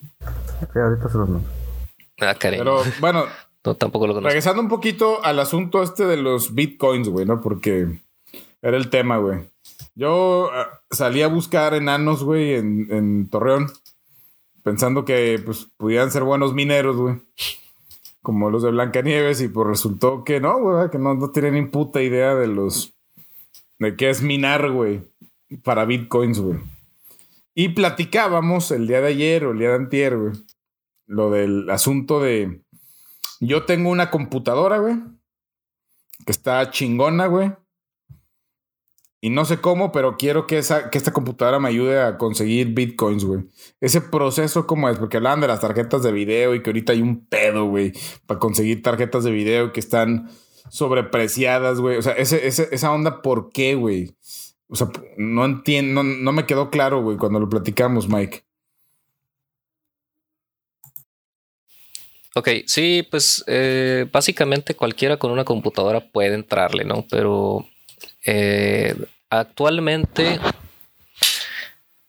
[0.72, 1.50] Sí, ahorita se los mando.
[2.22, 2.64] Ah, cariño.
[2.64, 3.26] Pero bueno,
[3.66, 4.28] No, tampoco lo conozco.
[4.28, 7.40] regresando un poquito al asunto este de los bitcoins, güey, ¿no?
[7.40, 7.88] Porque
[8.62, 9.40] era el tema, güey.
[9.96, 13.72] Yo ah, salí a buscar enanos, güey, en, en Torreón,
[14.64, 17.22] pensando que pues pudieran ser buenos mineros, güey.
[18.22, 21.62] Como los de Blancanieves, y pues resultó que no, güey, que no, no tienen ni
[21.66, 22.94] puta idea de los.
[23.80, 25.04] de qué es minar, güey,
[25.58, 26.60] para bitcoins, güey.
[27.56, 30.34] Y platicábamos el día de ayer o el día de antier, güey,
[31.06, 32.62] lo del asunto de.
[33.40, 34.96] Yo tengo una computadora, güey,
[36.26, 37.52] que está chingona, güey.
[39.22, 42.74] Y no sé cómo, pero quiero que, esa, que esta computadora me ayude a conseguir
[42.74, 43.46] bitcoins, güey.
[43.80, 44.98] Ese proceso, ¿cómo es?
[44.98, 47.94] Porque hablaban de las tarjetas de video y que ahorita hay un pedo, güey,
[48.26, 50.30] para conseguir tarjetas de video que están
[50.70, 51.96] sobrepreciadas, güey.
[51.98, 54.14] O sea, ese, ese- esa onda, ¿por qué, güey?
[54.68, 58.44] O sea, no entiendo, no, no me quedó claro, güey, cuando lo platicamos, Mike.
[62.36, 67.06] Ok, sí, pues eh, básicamente cualquiera con una computadora puede entrarle, ¿no?
[67.08, 67.68] Pero
[68.26, 68.96] eh,
[69.30, 70.40] actualmente,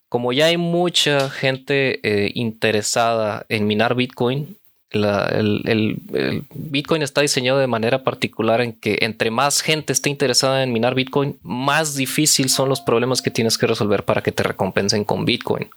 [0.09, 4.57] como ya hay mucha gente eh, interesada en minar Bitcoin,
[4.95, 10.73] el Bitcoin está diseñado de manera particular en que entre más gente esté interesada en
[10.73, 15.05] minar Bitcoin, más difícil son los problemas que tienes que resolver para que te recompensen
[15.05, 15.69] con Bitcoin.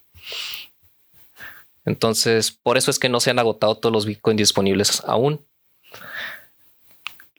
[1.86, 5.40] Entonces, por eso es que no se han agotado todos los Bitcoin disponibles aún.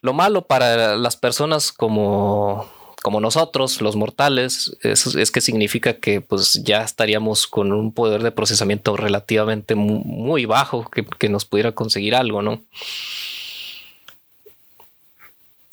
[0.00, 2.70] Lo malo para las personas como,
[3.08, 8.22] como nosotros, los mortales, es, es que significa que pues ya estaríamos con un poder
[8.22, 12.62] de procesamiento relativamente mu- muy, bajo que, que nos pudiera conseguir algo, ¿no?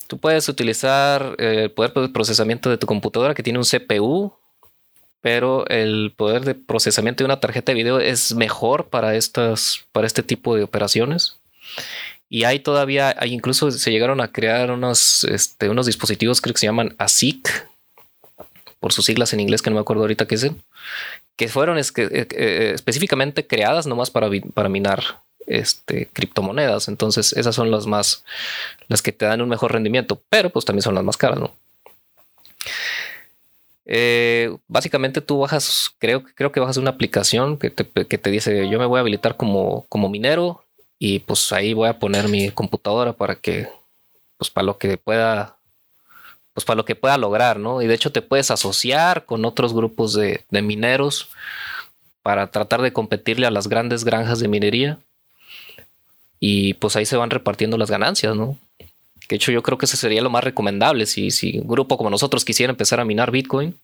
[0.07, 4.33] Tú puedes utilizar eh, el poder de procesamiento de tu computadora que tiene un CPU,
[5.19, 10.07] pero el poder de procesamiento de una tarjeta de video es mejor para estas para
[10.07, 11.35] este tipo de operaciones
[12.35, 16.59] y hay todavía hay incluso se llegaron a crear unos este, unos dispositivos creo que
[16.59, 17.69] se llaman ASIC
[18.81, 20.51] por sus siglas en inglés que no me acuerdo ahorita qué es
[21.37, 25.01] que fueron eh, eh, específicamente creadas nomás para, para minar
[25.47, 26.89] este, criptomonedas.
[26.89, 28.25] Entonces esas son las más
[28.89, 31.55] las que te dan un mejor rendimiento pero pues también son las más caras no
[33.85, 38.67] eh, básicamente tú bajas, creo, creo que bajas una aplicación que te, que te dice
[38.69, 40.64] yo me voy a habilitar como, como minero
[40.99, 43.67] y pues ahí voy a poner mi computadora para que,
[44.37, 45.57] pues para lo que pueda,
[46.53, 47.81] pues para lo que pueda lograr, ¿no?
[47.81, 51.29] Y de hecho te puedes asociar con otros grupos de, de mineros
[52.21, 54.99] para tratar de competirle a las grandes granjas de minería
[56.39, 58.57] y pues ahí se van repartiendo las ganancias, ¿no?
[58.77, 61.05] Que de hecho yo creo que eso sería lo más recomendable.
[61.05, 63.75] Si, si un grupo como nosotros quisiera empezar a minar Bitcoin,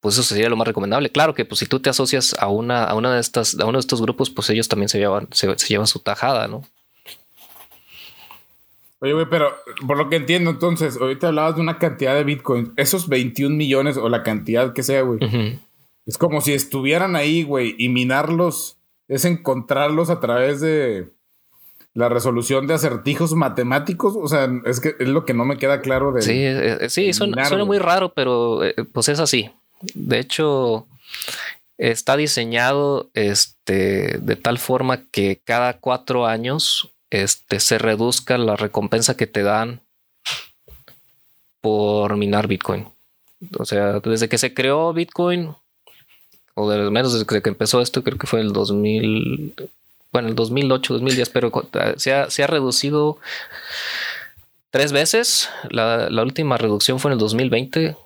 [0.00, 1.10] pues eso sería lo más recomendable.
[1.10, 3.78] Claro que pues si tú te asocias a una, a una de estas, a uno
[3.78, 6.62] de estos grupos, pues ellos también se llevan, se, se llevan su tajada, ¿no?
[9.02, 9.54] Oye, güey, pero
[9.86, 12.70] por lo que entiendo, entonces, ahorita hablabas de una cantidad de bitcoins.
[12.76, 15.18] Esos 21 millones o la cantidad que sea, güey.
[16.04, 21.10] Es como si estuvieran ahí, güey, y minarlos es encontrarlos a través de
[21.94, 24.14] la resolución de acertijos matemáticos.
[24.16, 26.22] O sea, es que es lo que no me queda claro de.
[26.22, 29.50] Sí, eh, eh, sí, suena, minar, suena muy raro, pero eh, pues es así.
[29.94, 30.86] De hecho,
[31.78, 39.16] está diseñado este, de tal forma que cada cuatro años este, se reduzca la recompensa
[39.16, 39.80] que te dan
[41.60, 42.88] por minar Bitcoin.
[43.58, 45.54] O sea, desde que se creó Bitcoin,
[46.54, 49.54] o de menos desde que empezó esto, creo que fue el 2000,
[50.12, 51.50] bueno, el 2008, 2010, pero
[51.96, 53.18] se ha, se ha reducido
[54.70, 55.48] tres veces.
[55.70, 57.96] La, la última reducción fue en el 2020.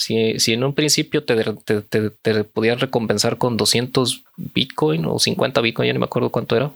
[0.00, 5.60] Si, en un principio te, te, te, te, podían recompensar con 200 Bitcoin o 50
[5.60, 6.72] Bitcoin, ya no me acuerdo cuánto era.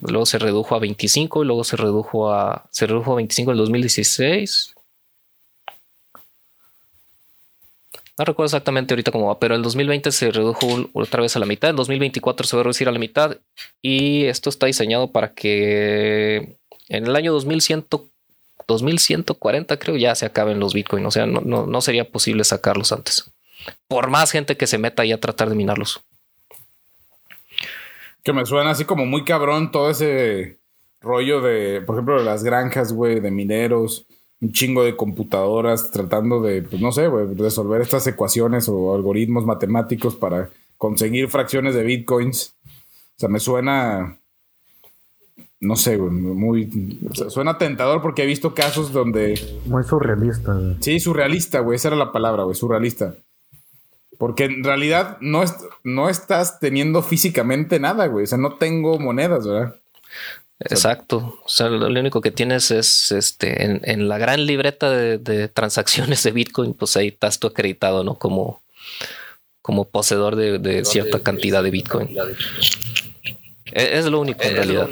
[0.00, 3.52] Luego se redujo a 25 y luego se redujo a, se redujo a 25 en
[3.56, 4.74] el 2016.
[8.18, 11.46] No recuerdo exactamente ahorita cómo va, pero el 2020 se redujo otra vez a la
[11.46, 11.68] mitad.
[11.68, 13.36] El 2024 se va a reducir a la mitad.
[13.82, 16.56] Y esto está diseñado para que
[16.88, 17.84] en el año 2100,
[18.66, 21.06] 2140 creo ya se acaben los Bitcoin.
[21.06, 23.30] O sea, no, no, no sería posible sacarlos antes.
[23.88, 26.02] Por más gente que se meta ahí a tratar de minarlos.
[28.22, 30.58] Que me suena así como muy cabrón todo ese
[31.00, 34.06] rollo de, por ejemplo, de las granjas, güey, de mineros,
[34.40, 39.44] un chingo de computadoras tratando de, pues no sé, güey, resolver estas ecuaciones o algoritmos
[39.44, 42.54] matemáticos para conseguir fracciones de bitcoins.
[43.16, 44.18] O sea, me suena
[45.62, 46.98] no sé, güey, muy...
[47.28, 49.40] suena tentador porque he visto casos donde...
[49.64, 50.52] Muy surrealista.
[50.52, 50.76] Güey.
[50.80, 53.14] Sí, surrealista, güey, esa era la palabra, güey, surrealista.
[54.18, 55.44] Porque en realidad no,
[55.84, 58.24] no estás teniendo físicamente nada, güey.
[58.24, 59.76] O sea, no tengo monedas, ¿verdad?
[60.58, 61.38] Exacto.
[61.44, 66.32] O sea, lo, único que tienes es este en, la gran libreta de, transacciones de
[66.32, 68.16] Bitcoin, pues ahí estás tú acreditado, ¿no?
[68.16, 68.62] Como,
[69.60, 72.08] como poseedor de, cierta cantidad de Bitcoin.
[72.08, 73.11] E,
[73.72, 74.88] es, lo único en realidad.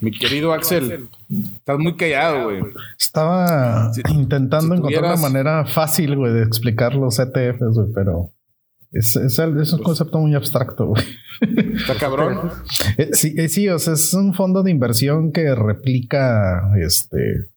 [0.00, 1.08] Mi querido Axel,
[1.56, 2.62] estás muy callado, güey.
[2.98, 8.32] Estaba intentando encontrar una manera fácil, güey, de explicar los ETFs, güey, pero
[8.92, 11.02] es, es, un concepto muy abstracto, güey.
[11.74, 12.50] Está cabrón.
[12.98, 17.48] Eh, sí, eh, sí, o sea, es un fondo de inversión que replica este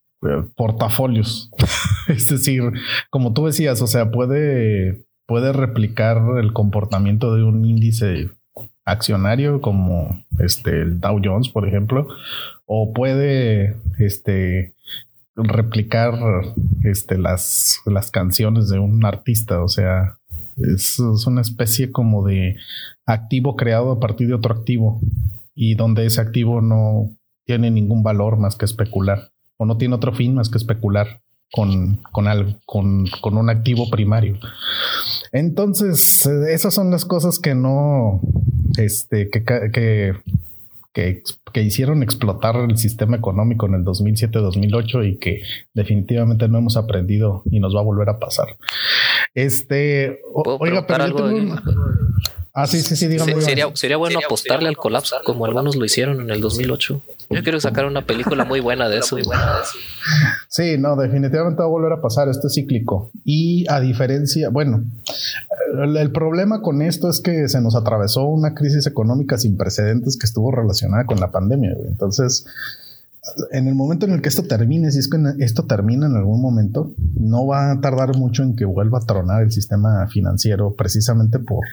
[0.56, 1.50] portafolios.
[2.08, 2.64] es decir,
[3.10, 8.30] como tú decías, o sea, puede, puede replicar el comportamiento de un índice
[8.92, 12.08] accionario como este el Dow Jones, por ejemplo,
[12.66, 14.74] o puede este
[15.36, 16.14] replicar
[16.84, 20.18] este las, las canciones de un artista, o sea,
[20.58, 22.58] es, una especie como de
[23.06, 25.00] activo creado a partir de otro activo
[25.56, 27.12] y donde ese activo no
[27.46, 31.22] tiene ningún valor más que especular o no tiene otro fin más que especular
[31.52, 34.38] con, con, algo, con, con un activo primario.
[35.32, 38.22] Entonces, esas son las cosas que no,
[38.78, 40.14] este, que, que,
[40.94, 45.42] que, que, hicieron explotar el sistema económico en el 2007-2008 y que
[45.74, 48.58] definitivamente no hemos aprendido y nos va a volver a pasar.
[49.34, 51.56] Este, oiga, pero yo
[52.54, 53.40] Ah, sí, sí, sí, dígame.
[53.42, 57.02] sería, sería bueno apostarle al colapso como algunos lo hicieron en el 2008.
[57.30, 59.18] Yo quiero sacar una película muy buena de eso.
[60.48, 62.28] Sí, no, definitivamente va a volver a pasar.
[62.28, 63.12] Esto es cíclico.
[63.24, 64.84] Y a diferencia, bueno,
[65.84, 70.26] el, problema con esto es que se nos atravesó una crisis económica sin precedentes que
[70.26, 71.76] estuvo relacionada con la pandemia.
[71.88, 72.46] Entonces,
[73.52, 76.42] en el momento en el que esto termine, si es que esto termina en algún
[76.42, 81.40] momento, no va a tardar mucho en que vuelva a tronar el sistema financiero precisamente
[81.40, 81.66] por,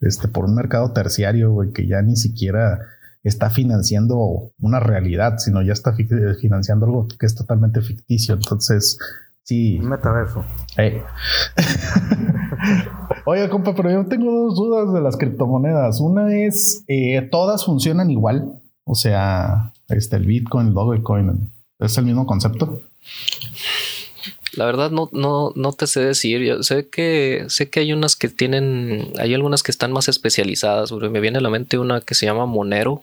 [0.00, 2.80] este, por un mercado terciario que ya ni siquiera
[3.22, 8.34] está financiando una realidad, sino ya está financiando algo que es totalmente ficticio.
[8.34, 8.98] Entonces,
[9.42, 9.78] sí.
[9.78, 10.44] Un metaverso.
[10.76, 11.02] Eh.
[13.24, 16.00] Oye, compa, pero yo tengo dos dudas de las criptomonedas.
[16.00, 18.60] Una es, eh, ¿todas funcionan igual?
[18.84, 22.80] O sea, este, el Bitcoin, el Dogecoin, ¿es el mismo concepto?
[24.54, 26.40] La verdad no, no, no te sé decir.
[26.42, 30.90] Yo sé que sé que hay unas que tienen, hay algunas que están más especializadas.
[30.92, 33.02] Me viene a la mente una que se llama Monero,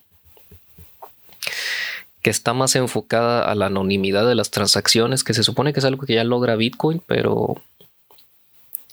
[2.22, 5.86] que está más enfocada a la anonimidad de las transacciones, que se supone que es
[5.86, 7.56] algo que ya logra Bitcoin, pero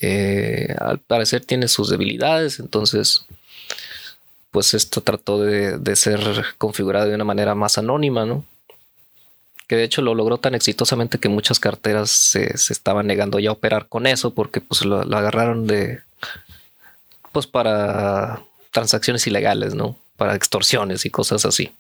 [0.03, 2.59] eh, al parecer tiene sus debilidades.
[2.59, 3.25] Entonces,
[4.51, 8.45] pues esto trató de, ser configurado de una manera más anónima, ¿no?
[9.69, 13.55] Que de hecho lo logró tan exitosamente que muchas carteras se, estaban negando ya a
[13.55, 16.01] operar con eso porque pues lo, agarraron de,
[17.31, 18.43] pues para
[18.73, 19.97] transacciones ilegales, ¿no?
[20.17, 21.73] Para extorsiones y cosas así.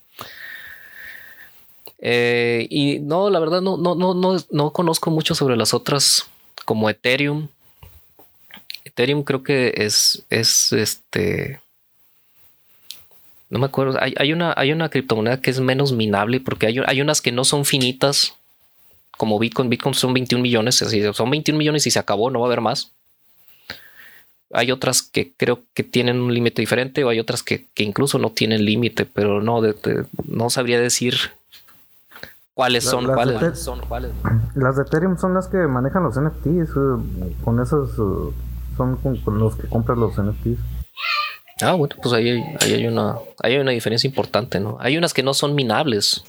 [1.99, 6.27] Eh, y no, la verdad no, no, no, no, no conozco mucho sobre las otras
[6.65, 7.49] como Ethereum.
[8.85, 11.61] Ethereum creo que es, es este,
[13.53, 13.99] no me acuerdo.
[14.01, 17.45] Hay, una, hay una criptomoneda que es menos minable porque hay, hay unas que no
[17.45, 18.35] son finitas.
[19.19, 19.69] Como Bitcoin.
[19.69, 20.81] Bitcoin son 21 millones.
[20.81, 22.31] Así, son 21 millones y se acabó.
[22.31, 22.93] No va a haber más.
[24.55, 28.33] Hay otras que creo que tienen un límite diferente o hay otras que, incluso no
[28.33, 29.61] tienen límite, pero no,
[30.25, 31.15] no sabría decir
[32.55, 34.13] cuáles son, cuáles son, cuáles.
[34.55, 36.71] Las de Ethereum son las que manejan los NFTs.
[36.71, 38.35] Eh, con esos eh,
[38.77, 40.59] son con los que compran los NFTs.
[41.61, 44.77] Ah, bueno, pues ahí, hay una, hay una diferencia importante, ¿no?
[44.81, 46.25] Hay unas que no son minables,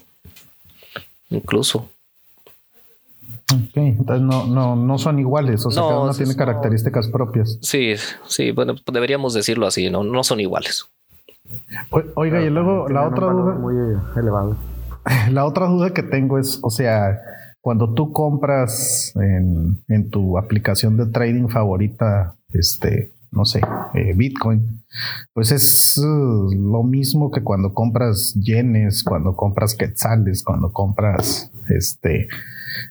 [1.30, 1.90] incluso.
[3.52, 7.58] Ok, entonces no, no, no son iguales, o sea, cada una tiene características propias.
[7.62, 7.96] Sí,
[8.28, 10.86] sí, bueno, pues deberíamos decirlo así, no, no son iguales.
[12.16, 13.54] oiga, y luego la otra duda.
[13.56, 13.76] Muy
[14.16, 14.56] elevado.
[15.32, 17.20] La otra duda que tengo es, o sea,
[17.64, 23.62] cuando tú compras en, tu aplicación de trading favorita, este, no sé,
[23.94, 24.84] eh, Bitcoin,
[25.32, 32.28] pues es uh, lo mismo que cuando compras yenes, cuando compras quetzales, cuando compras, este,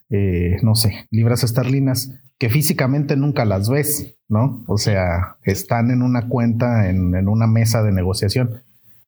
[0.08, 4.64] eh, no sé, libras esterlinas, que físicamente nunca las ves, ¿no?
[4.68, 8.62] O sea, están en una cuenta, en, en una mesa de negociación.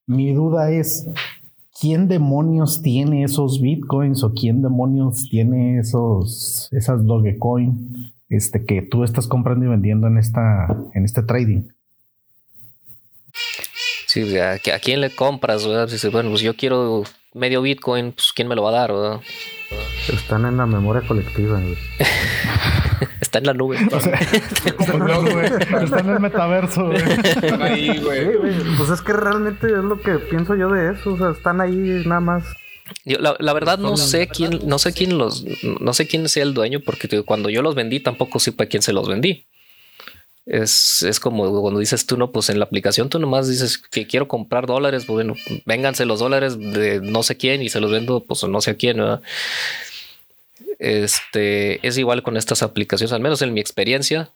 [0.05, 1.07] Mi duda es,
[1.79, 8.13] ¿quién demonios tiene esos bitcoins o quién demonios tiene esos, esas Dogecoin?
[8.29, 11.63] este, que tú estás comprando y vendiendo en, esta, en este trading.
[14.07, 15.67] Sí, ¿a, quién le compras?
[15.91, 17.03] Dice, bueno, pues yo quiero
[17.33, 18.93] medio Bitcoin, pues ¿quién me lo va a dar?
[18.93, 19.21] ¿verdad?
[20.11, 21.75] Están en la memoria colectiva, güey.
[23.21, 23.77] Está en la nube.
[25.83, 26.97] Está en el metaverso, güey.
[26.97, 28.19] Están ahí, güey.
[28.25, 31.13] Sí, güey, Pues es que realmente es lo que pienso yo de eso.
[31.13, 32.43] O sea, están ahí nada más.
[33.03, 35.43] Yo, la, la verdad no sé quién, no sé quién los,
[35.79, 38.93] no sé quién sea el dueño, porque cuando yo los vendí tampoco supe quién se
[38.93, 39.45] los vendí.
[40.45, 44.05] Es, es como cuando dices tú, no, pues en la aplicación tú nomás dices que
[44.05, 45.33] quiero comprar dólares, pues bueno,
[45.65, 48.75] vénganse los dólares de no sé quién y se los vendo, pues no sé a
[48.75, 49.21] quién, ¿verdad?
[50.79, 54.29] Este es igual con estas aplicaciones, al menos en mi experiencia.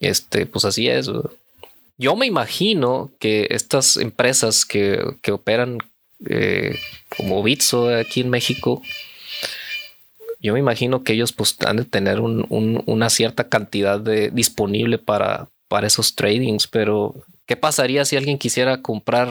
[0.00, 1.10] Este, pues así es.
[1.98, 5.78] Yo me imagino que estas empresas que, que operan
[6.28, 6.76] eh,
[7.16, 8.82] como Bitso aquí en México,
[10.40, 14.30] yo me imagino que ellos pues han de tener un- un- una cierta cantidad de
[14.30, 17.14] disponible para, para esos tradings, pero
[17.46, 19.28] ¿qué pasaría si alguien quisiera comprar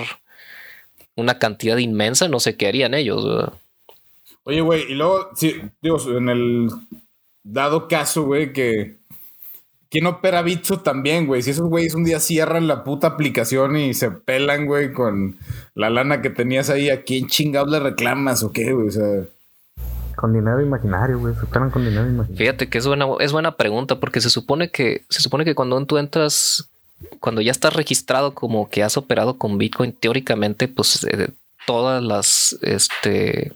[1.15, 2.27] una cantidad inmensa?
[2.27, 3.51] No sé qué harían ellos.
[4.47, 6.69] Oye, güey, y luego, sí, digo, en el
[7.43, 8.95] dado caso, güey, que.
[9.89, 11.41] ¿Quién opera Bitso también, güey?
[11.41, 15.37] Si esos güeyes un día cierran la puta aplicación y se pelan, güey, con
[15.75, 18.87] la lana que tenías ahí, ¿a quién chingados le reclamas o qué, güey?
[18.87, 19.23] O sea,
[20.15, 21.35] Con dinero imaginario, güey.
[21.35, 22.37] Se operan con dinero imaginario.
[22.37, 25.85] Fíjate que es buena, es buena pregunta porque se supone que se supone que cuando
[25.85, 26.69] tú entras,
[27.19, 31.31] cuando ya estás registrado como que has operado con Bitcoin, teóricamente, pues eh,
[31.65, 33.53] todas las, este,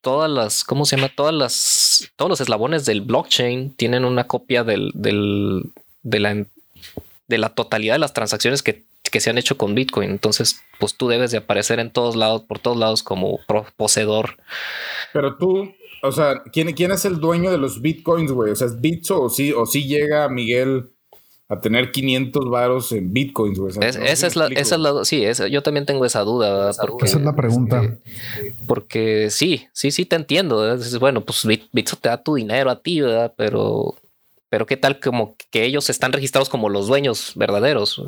[0.00, 1.10] todas las, ¿cómo se llama?
[1.14, 5.72] Todas las, todos los eslabones del blockchain tienen una copia del, del,
[6.02, 6.46] de la,
[7.28, 10.10] de la totalidad de las transacciones que, que se han hecho con Bitcoin.
[10.10, 13.40] Entonces, pues tú debes de aparecer en todos lados, por todos lados como
[13.76, 14.36] poseedor.
[15.12, 15.72] pero tú,
[16.02, 18.52] o sea, ¿quién, quién es el dueño de los bitcoins, güey?
[18.52, 20.90] O sea, ¿es Bitso o sí, o sí llega Miguel
[21.48, 23.70] a tener 500 varos en bitcoins, güey?
[23.70, 26.04] O sea, Es- no esa, es la, esa es la, sí, esa- yo también tengo
[26.06, 26.74] esa duda, ¿verdad?
[26.88, 27.82] porque, Esa es la pregunta.
[27.82, 30.76] este, porque sí, sí, sí te entiendo.
[30.76, 33.32] Dices, bueno, pues Bit- Bitso te da tu dinero a ti, ¿verdad?
[33.36, 33.94] Pero,
[34.48, 38.02] pero qué tal como que ellos están registrados como los dueños verdaderos.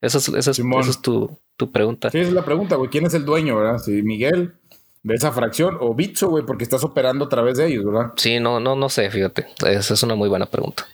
[0.00, 2.10] Esa es, esa es, esa es tu, tu pregunta.
[2.10, 2.90] Sí, esa es la pregunta, güey.
[2.90, 3.78] ¿Quién es el dueño, verdad?
[3.78, 4.54] Si Miguel
[5.02, 8.12] de esa fracción o Bitso, güey, porque estás operando a través de ellos, ¿verdad?
[8.16, 9.46] Sí, no, no, no sé, fíjate.
[9.66, 10.86] Esa es una muy buena pregunta.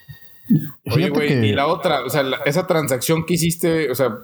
[0.90, 4.18] Oye, güey, que- y la otra, o sea, la- esa transacción que hiciste, o sea,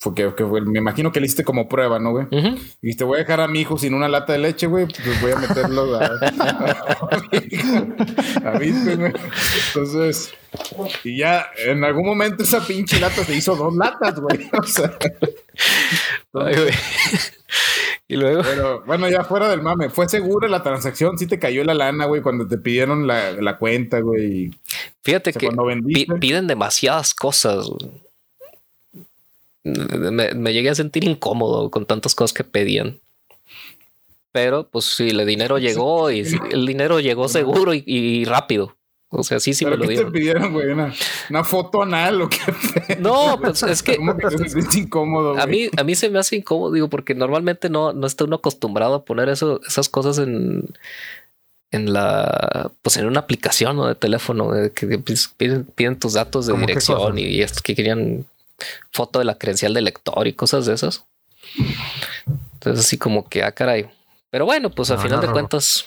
[0.00, 2.26] fue que, que fue- me imagino que le hiciste como prueba, ¿no, güey?
[2.30, 2.56] Ujú.
[2.82, 5.20] Y te voy a dejar a mi hijo sin una lata de leche, güey, pues
[5.20, 6.04] voy a meterlo a,
[8.44, 9.12] a Bitcoin, güey.
[9.68, 10.32] Entonces,
[11.04, 14.48] y ya en algún momento esa pinche lata se hizo dos latas, güey.
[14.58, 14.92] O sea,
[16.34, 16.70] Ay, güey.
[18.08, 18.42] Y luego.
[18.42, 21.18] pero bueno, ya fuera del mame, ¿fue segura la transacción?
[21.18, 24.50] ¿Sí te cayó la lana, güey, cuando te pidieron la, la cuenta, güey?
[25.02, 26.14] Fíjate O sea, que vendiste.
[26.16, 27.68] piden demasiadas cosas.
[29.62, 32.98] Me, me llegué a sentir incómodo con tantas cosas que pedían.
[34.32, 38.77] Pero pues sí, el dinero llegó y el dinero llegó seguro y, y rápido.
[39.10, 40.12] O sea, sí, sí me ¿Pero lo qué te dieron.
[40.12, 40.68] pidieron, güey?
[40.68, 40.92] ¿Una,
[41.30, 42.96] una foto anal o qué?
[43.00, 45.42] No, pues es que ¿Cómo que te sentís incómodo, güey?
[45.42, 48.36] a mí, a mí se me hace incómodo, digo, porque normalmente no, no está uno
[48.36, 50.68] acostumbrado a poner eso, esas cosas en,
[51.70, 53.86] en la, pues en una aplicación ¿no?
[53.86, 57.42] de teléfono, de que pues, piden, piden tus datos de ¿Cómo qué dirección y, y
[57.42, 58.26] esto que querían
[58.90, 61.04] foto de la credencial del lector y cosas de esas.
[62.54, 63.88] Entonces así como que, ah, caray.
[64.30, 65.86] Pero bueno, pues al van final de cuentas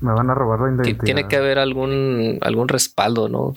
[0.00, 1.04] Me van a robar la ti- identidad.
[1.04, 3.52] tiene que haber algún, algún respaldo, ¿no?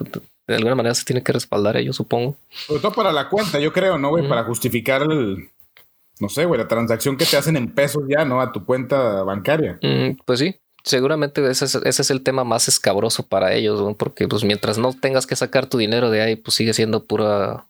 [0.48, 2.36] De alguna manera se tiene que respaldar ellos, supongo.
[2.68, 4.28] Sobre todo para la cuenta, yo creo, ¿no, güey?
[4.28, 5.50] Para justificar el,
[6.20, 8.42] no sé, güey, la transacción que te hacen en pesos ya, ¿no?
[8.42, 9.80] A tu cuenta bancaria.
[9.82, 13.94] Mm, pues sí, seguramente ese es, ese es el tema más escabroso para ellos, ¿no?
[13.96, 17.66] porque pues mientras no tengas que sacar tu dinero de ahí, pues sigue siendo pura...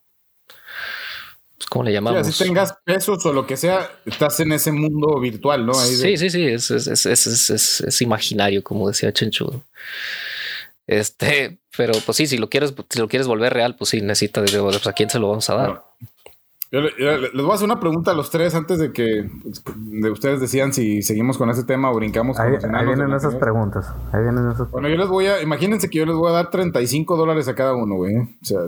[1.61, 2.27] pues, ¿Cómo le Sí, llamamos?
[2.27, 5.73] así tengas pesos o lo que sea, estás en ese mundo virtual, ¿no?
[5.77, 9.11] Ahí de- Sí, sí, sí, es, es, es, es, es- es- es imaginario, como decía
[9.13, 9.61] Chenchu.
[10.87, 14.41] Este, pero pues sí, si lo quieres, si lo quieres volver real, pues sí, necesita
[14.41, 15.83] de pues, a quién se lo vamos a dar.
[16.73, 18.93] Yo le- yo le- les voy a hacer una pregunta a los tres antes de
[18.93, 19.29] que
[19.75, 23.35] de ustedes decían si seguimos con ese tema o brincamos con Ahí, ahí vienen esas
[23.35, 23.87] preguntas.
[24.13, 26.49] Ahí vienen esas Bueno, yo les voy a, imagínense que yo les voy a dar
[26.49, 28.15] 35 dólares a cada uno, güey.
[28.15, 28.37] ¿eh?
[28.41, 28.59] O sea,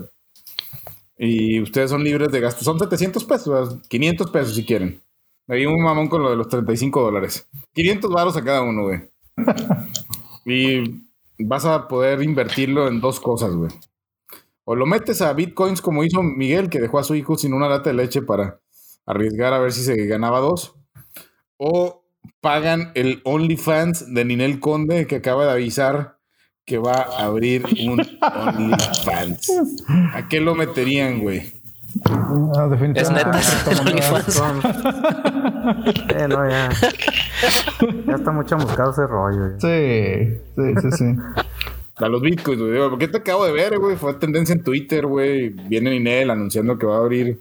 [1.18, 2.64] y ustedes son libres de gasto.
[2.64, 3.82] Son 700 pesos, ¿verdad?
[3.88, 5.02] 500 pesos si quieren.
[5.46, 7.48] Me di un mamón con lo de los 35 dólares.
[7.74, 9.00] 500 varos a cada uno, güey.
[10.46, 11.04] y
[11.38, 13.70] vas a poder invertirlo en dos cosas, güey.
[14.64, 17.68] O lo metes a bitcoins como hizo Miguel, que dejó a su hijo sin una
[17.68, 18.60] lata de leche para
[19.04, 20.74] arriesgar a ver si se ganaba dos.
[21.58, 22.04] O
[22.40, 26.13] pagan el OnlyFans de Ninel Conde, que acaba de avisar
[26.64, 29.52] que va a abrir un OnlyFans.
[30.14, 31.52] ¿A qué lo meterían, güey?
[32.56, 33.38] Ah, definitivamente.
[33.38, 33.70] Es
[36.08, 36.70] eh, no, ya.
[38.06, 39.60] Ya está mucho buscado ese rollo.
[39.60, 41.04] Sí, sí, sí, sí.
[41.96, 42.88] A los bitcoins, güey.
[42.90, 43.96] ¿Por qué te acabo de ver, güey?
[43.96, 45.50] Fue tendencia en Twitter, güey.
[45.50, 47.40] Viene Inel anunciando que va a abrir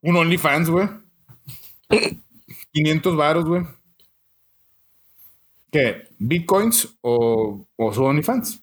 [0.00, 0.88] un OnlyFans, güey.
[2.72, 3.62] 500 varos, güey.
[5.70, 6.08] ¿Qué?
[6.26, 8.62] ¿Bitcoins o, o su OnlyFans?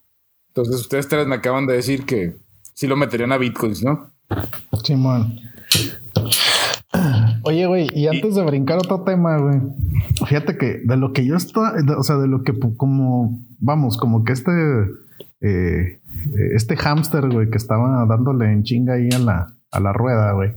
[0.49, 2.36] Entonces ustedes tres me acaban de decir que
[2.74, 4.12] sí lo meterían a Bitcoins, ¿no?
[4.84, 5.39] Simón.
[7.43, 9.60] Oye, güey, y antes de brincar otro tema, güey,
[10.26, 11.64] fíjate que de lo que yo estoy,
[11.97, 14.51] o sea, de lo que como, vamos, como que este,
[15.41, 15.99] eh,
[16.55, 20.51] este hámster, güey, que estaba dándole en chinga ahí a la, a la rueda, güey.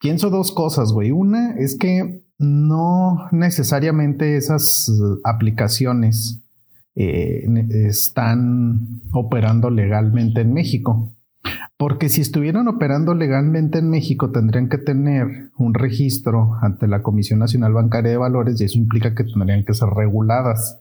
[0.00, 1.10] Pienso dos cosas, güey.
[1.10, 4.90] Una es que no necesariamente esas
[5.24, 6.40] aplicaciones
[6.94, 7.46] eh,
[7.86, 11.10] están operando legalmente en México.
[11.78, 17.38] Porque si estuvieran operando legalmente en México, tendrían que tener un registro ante la Comisión
[17.38, 20.78] Nacional Bancaria de Valores y eso implica que tendrían que ser reguladas.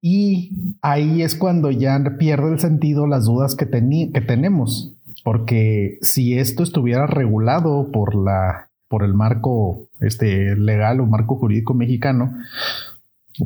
[0.00, 4.94] Y ahí es cuando ya pierde el sentido las dudas que, que tenemos.
[5.24, 11.72] Porque si esto estuviera regulado por la por el marco este, legal o marco jurídico
[11.72, 12.34] mexicano,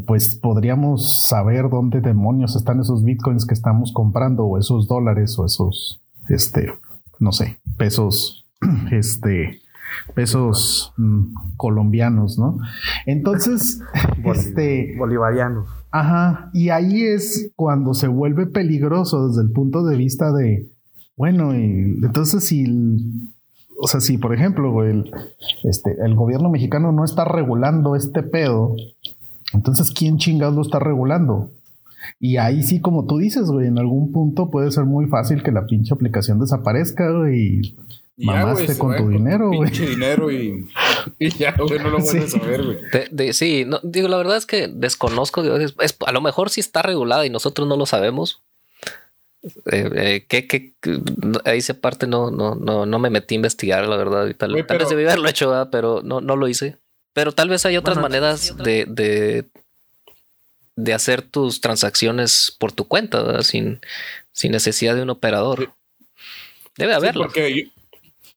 [0.05, 5.47] pues podríamos saber dónde demonios están esos bitcoins que estamos comprando o esos dólares o
[5.47, 6.73] esos, este,
[7.21, 8.45] no sé, pesos,
[8.91, 9.61] este,
[10.17, 12.59] pesos mm, colombianos, ¿no?
[13.07, 13.81] Entonces,
[14.25, 15.69] este, bolivarianos.
[15.93, 20.69] Ajá, y ahí es cuando se vuelve peligroso desde el punto de vista de,
[21.17, 22.67] bueno, y entonces si
[23.79, 25.11] o sea, si por ejemplo, el,
[25.65, 28.77] este, el gobierno mexicano no está regulando este pedo,
[29.53, 31.51] entonces ¿quién chingados lo está regulando?
[32.21, 35.53] Y ahí sí, como tú dices, güey, en algún punto puede ser muy fácil que
[35.53, 37.61] la pinche aplicación desaparezca, güey,
[38.19, 39.71] y mamaste con tu dinero, güey.
[39.71, 40.67] Pinche dinero y,
[41.39, 43.33] ya, güey, no lo vuelves a ver, güey.
[43.33, 47.31] sí, no, digo, la verdad es que desconozco, a lo mejor sí está regulada y
[47.31, 48.43] nosotros no lo sabemos,
[49.71, 50.73] eh, eh,
[51.45, 54.27] ahí esa parte no, no, no, no me metí a investigar, la verdad.
[54.27, 56.79] Y tal, vez debí haberlo hecho, pero no, no lo hice.
[57.13, 59.45] Pero tal vez hay otras maneras de, de,
[60.75, 63.81] de, hacer tus transacciones por tu cuenta, sin,
[64.33, 65.73] sin necesidad de un operador.
[66.77, 67.25] Debe haberlo.
[67.25, 67.71] porque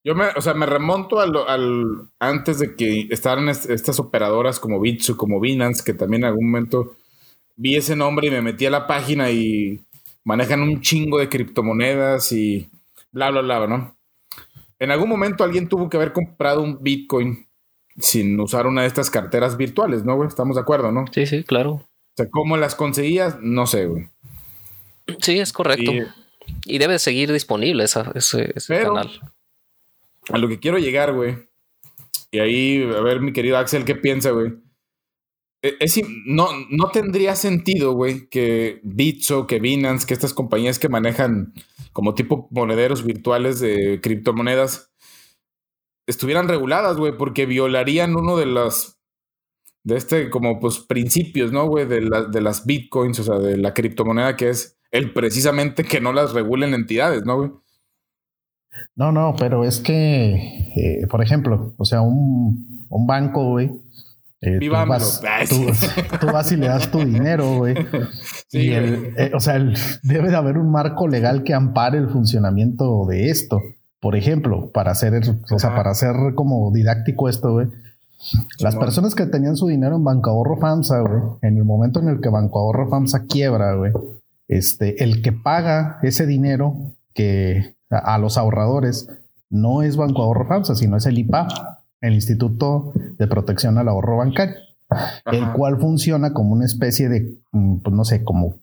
[0.03, 1.85] yo, me, o sea, me remonto al, al,
[2.19, 6.95] antes de que estaran estas operadoras como Bitsu, como Binance, que también en algún momento
[7.57, 9.81] vi ese nombre y me metí a la página y
[10.29, 12.69] manejan un chingo de criptomonedas y
[13.11, 13.97] bla, bla, bla, ¿no?
[14.77, 17.47] En algún momento alguien tuvo que haber comprado un Bitcoin
[17.97, 20.29] sin usar una de estas carteras virtuales, ¿no, güey?
[20.29, 21.05] Estamos de acuerdo, ¿no?
[21.11, 21.71] Sí, sí, claro.
[21.71, 23.39] O sea, ¿cómo las conseguías?
[23.41, 24.07] No sé, güey.
[25.19, 25.91] Sí, es correcto.
[26.63, 29.09] Y, debe seguir disponible esa, ese, canal.
[30.31, 31.49] A lo que quiero llegar, güey.
[32.29, 34.53] Y ahí, a ver, mi querido Axel, ¿qué piensa, güey?
[35.61, 40.89] Eh, es, no, no tendría sentido, güey, que Bitso, que Binance, que estas compañías que
[40.89, 41.53] manejan
[41.91, 44.91] como tipo monederos virtuales de criptomonedas
[46.07, 48.99] estuvieran reguladas, güey, porque violarían uno de los
[49.83, 51.85] de este como pues principios, ¿no, güey?
[51.85, 52.01] De,
[52.31, 56.33] de las bitcoins, o sea, de la criptomoneda que es el precisamente que no las
[56.33, 57.51] regulen entidades, ¿no, güey?
[58.95, 60.33] No, no, pero es que,
[60.75, 63.71] eh, por ejemplo, o sea, un, un banco, güey,
[64.41, 64.59] eh,
[66.19, 67.75] tú, vas, y le das tu dinero, güey.
[68.51, 69.59] y el, eh, o sea,
[70.03, 73.61] debe de haber un marco legal que ampare el funcionamiento de esto.
[73.99, 75.21] Por ejemplo, para hacer,
[75.51, 77.67] o sea, para hacer como didáctico esto, güey.
[78.59, 82.09] Las personas que tenían su dinero en Banco Ahorro FAMSA, güey, en el momento en
[82.09, 83.91] el que Banco Ahorro FAMSA quiebra, güey,
[84.47, 86.75] este, el que paga ese dinero
[87.13, 89.09] que a, a los ahorradores
[89.49, 94.17] no es Banco Ahorro FAMSA, sino es el IPA el Instituto de Protección al Ahorro
[94.17, 94.55] Bancario,
[95.31, 98.55] el cual funciona como una especie de, mm, pues no sé, como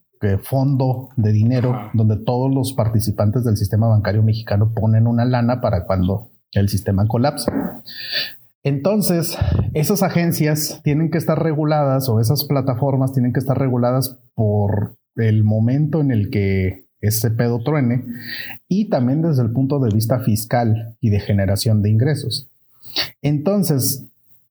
[0.42, 5.84] fondo de dinero donde todos los participantes del sistema bancario mexicano ponen una lana para
[5.84, 7.82] cuando el sistema colapsa.
[8.62, 9.38] Entonces,
[9.74, 15.44] esas agencias tienen que estar reguladas o esas plataformas tienen que estar reguladas por el
[15.44, 18.04] momento en el que ese pedo truene
[18.68, 22.50] y también desde el punto de vista fiscal y de generación de ingresos.
[23.22, 24.06] Entonces,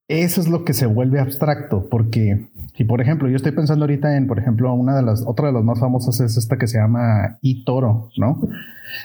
[0.07, 4.15] eso es lo que se vuelve abstracto, porque, y por ejemplo, yo estoy pensando ahorita
[4.17, 6.77] en, por ejemplo, una de las, otra de las más famosas es esta que se
[6.77, 8.39] llama eToro, ¿no?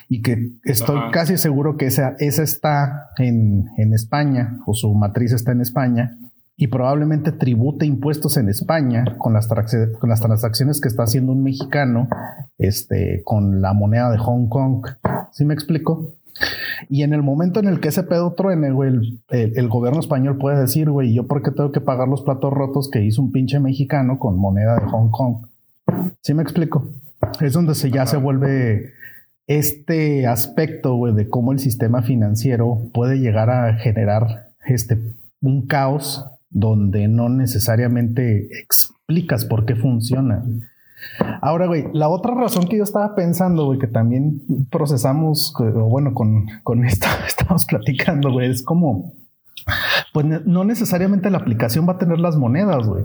[0.09, 5.33] Y que estoy casi seguro que esa, esa está en, en España, o su matriz
[5.33, 6.19] está en España,
[6.61, 11.43] y probablemente tribute impuestos en España con las, con las transacciones que está haciendo un
[11.43, 12.07] mexicano
[12.59, 14.87] este, con la moneda de Hong Kong.
[15.33, 16.17] ¿Sí me explico?
[16.89, 20.61] Y en el momento en el que ese pedo truene, güey, el, gobierno español puede
[20.61, 23.61] decir, güey, ¿yo por qué tengo que pagar los platos rotos que hizo un pinche
[23.61, 25.47] mexicano con moneda de Hong Kong?
[26.23, 26.87] ¿Sí me explico?
[27.41, 28.93] Es donde se ya se vuelve
[29.47, 34.99] este aspecto, güey, de cómo el sistema financiero puede llegar a generar este,
[35.41, 40.45] un caos donde no necesariamente explicas por qué funciona.
[41.41, 46.15] Ahora, güey, la otra razón que yo estaba pensando, güey, que también procesamos, o bueno,
[46.15, 49.13] con, con esto estamos platicando, güey, es como,
[50.13, 53.05] pues no necesariamente la aplicación va a tener las monedas, güey.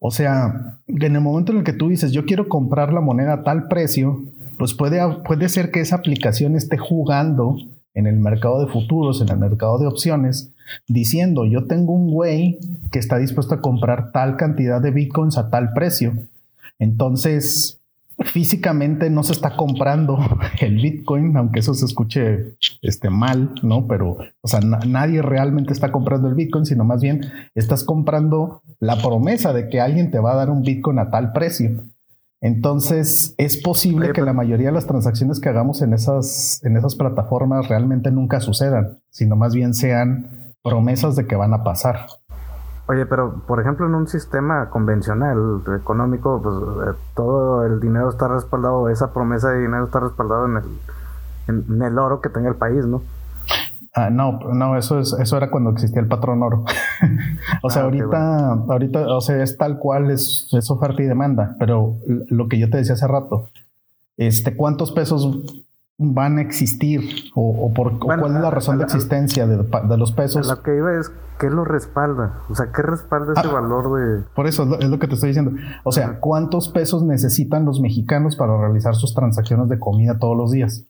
[0.00, 3.34] O sea, en el momento en el que tú dices, yo quiero comprar la moneda
[3.34, 4.22] a tal precio,
[4.56, 7.56] pues puede, puede ser que esa aplicación esté jugando
[7.94, 10.52] en el mercado de futuros, en el mercado de opciones,
[10.86, 12.58] diciendo, yo tengo un güey
[12.92, 16.12] que está dispuesto a comprar tal cantidad de bitcoins a tal precio
[16.78, 17.78] entonces,
[18.18, 20.18] físicamente no se está comprando
[20.60, 23.86] el Bitcoin, aunque eso se escuche este, mal, ¿no?
[23.86, 27.22] Pero, o sea, nadie realmente está comprando el Bitcoin, sino más bien
[27.54, 31.32] estás comprando la promesa de que alguien te va a dar un Bitcoin a tal
[31.32, 31.84] precio.
[32.40, 36.94] Entonces, es posible que la mayoría de las transacciones que hagamos en esas, en esas
[36.94, 42.06] plataformas realmente nunca sucedan, sino más bien sean promesas de que van a pasar.
[42.88, 48.28] Oye, pero por ejemplo en un sistema convencional económico, pues eh, todo el dinero está
[48.28, 52.54] respaldado, esa promesa de dinero está respaldado en el, en, el oro que tenga el
[52.54, 53.02] país, ¿no?
[53.94, 56.64] Ah, no, no, eso es, eso era cuando existía el patrón oro.
[57.62, 61.56] o sea, ah, ahorita, ahorita, o sea, es tal cual es, es oferta y demanda,
[61.58, 63.50] pero lo que yo te decía hace rato,
[64.16, 65.42] este, ¿cuántos pesos
[65.98, 70.46] van a existir o, por cuál es la razón de existencia de, los pesos.
[70.46, 74.24] Lo que iba es qué lo respalda, o sea, qué respalda ese ah, valor de.
[74.34, 75.52] Por eso es lo, que te estoy diciendo.
[75.82, 80.52] O sea, ¿cuántos pesos necesitan los mexicanos para realizar sus transacciones de comida todos los
[80.52, 80.84] días?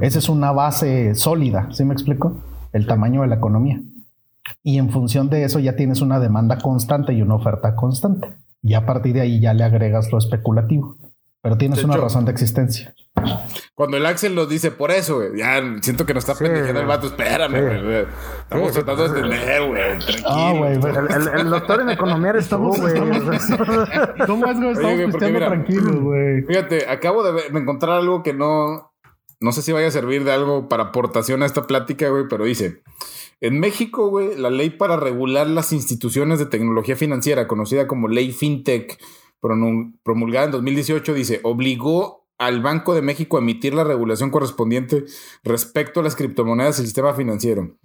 [0.00, 2.36] Esa es una base sólida, ¿sí me explico?
[2.72, 3.82] El tamaño de la economía.
[4.62, 8.36] Y en función de eso ya tienes una demanda constante y una oferta constante.
[8.62, 10.96] Y a partir de ahí ya le agregas lo especulativo.
[11.42, 12.94] Pero tienes una razón de existencia.
[13.74, 16.86] Cuando el Axel nos dice por eso, güey, ya siento que nos está sí, el
[16.86, 17.08] vato.
[17.08, 18.06] Espérame, güey.
[18.42, 19.98] Estamos tratando de entender, güey.
[19.98, 20.28] Tranquilo.
[20.28, 21.40] Ah, güey.
[21.40, 22.94] El, doctor en economía eres estamos, tú, güey.
[24.26, 25.02] ¿Cómo es, güey?
[25.02, 26.42] Estamos tranquilos, güey.
[26.42, 28.92] Fíjate, acabo de, encontrar algo que no.
[29.40, 32.44] No sé si vaya a servir de algo para aportación a esta plática, güey, pero
[32.44, 32.82] dice.
[33.40, 38.30] En México, güey, la ley para regular las instituciones de tecnología financiera, conocida como Ley
[38.30, 38.96] FinTech,
[39.42, 45.04] promulgada en 2018, dice, obligó al Banco de México a emitir la regulación correspondiente
[45.44, 47.76] respecto a las criptomonedas y el sistema financiero,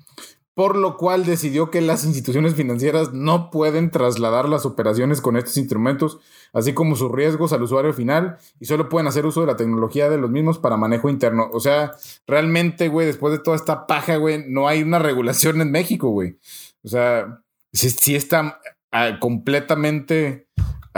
[0.55, 5.57] por lo cual decidió que las instituciones financieras no pueden trasladar las operaciones con estos
[5.57, 6.19] instrumentos,
[6.53, 10.09] así como sus riesgos al usuario final, y solo pueden hacer uso de la tecnología
[10.09, 11.49] de los mismos para manejo interno.
[11.51, 11.91] O sea,
[12.25, 16.39] realmente, güey, después de toda esta paja, güey, no hay una regulación en México, güey.
[16.83, 17.43] O sea,
[17.73, 18.59] si está
[18.91, 20.47] ah, completamente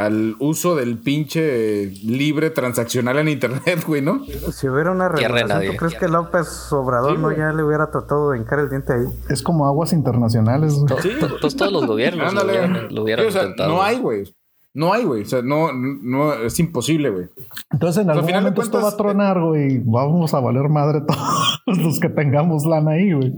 [0.05, 4.23] al uso del pinche libre transaccional en internet, güey, ¿no?
[4.51, 8.39] Si hubiera una regulación, ¿tú crees que López Obrador no ya le hubiera tratado de
[8.39, 9.05] hincar el diente ahí?
[9.29, 11.01] Es como aguas internacionales, güey.
[11.01, 11.11] Sí.
[11.19, 13.69] Todos, los gobiernos lo hubieran, intentado.
[13.69, 14.33] No hay, güey.
[14.73, 15.23] No hay, güey.
[15.23, 17.27] O sea, no, no, es imposible, güey.
[17.71, 19.81] Entonces, en algún momento esto va a tronar, güey.
[19.83, 21.01] Vamos a valer madre
[21.65, 23.33] todos los que tengamos lana ahí, güey.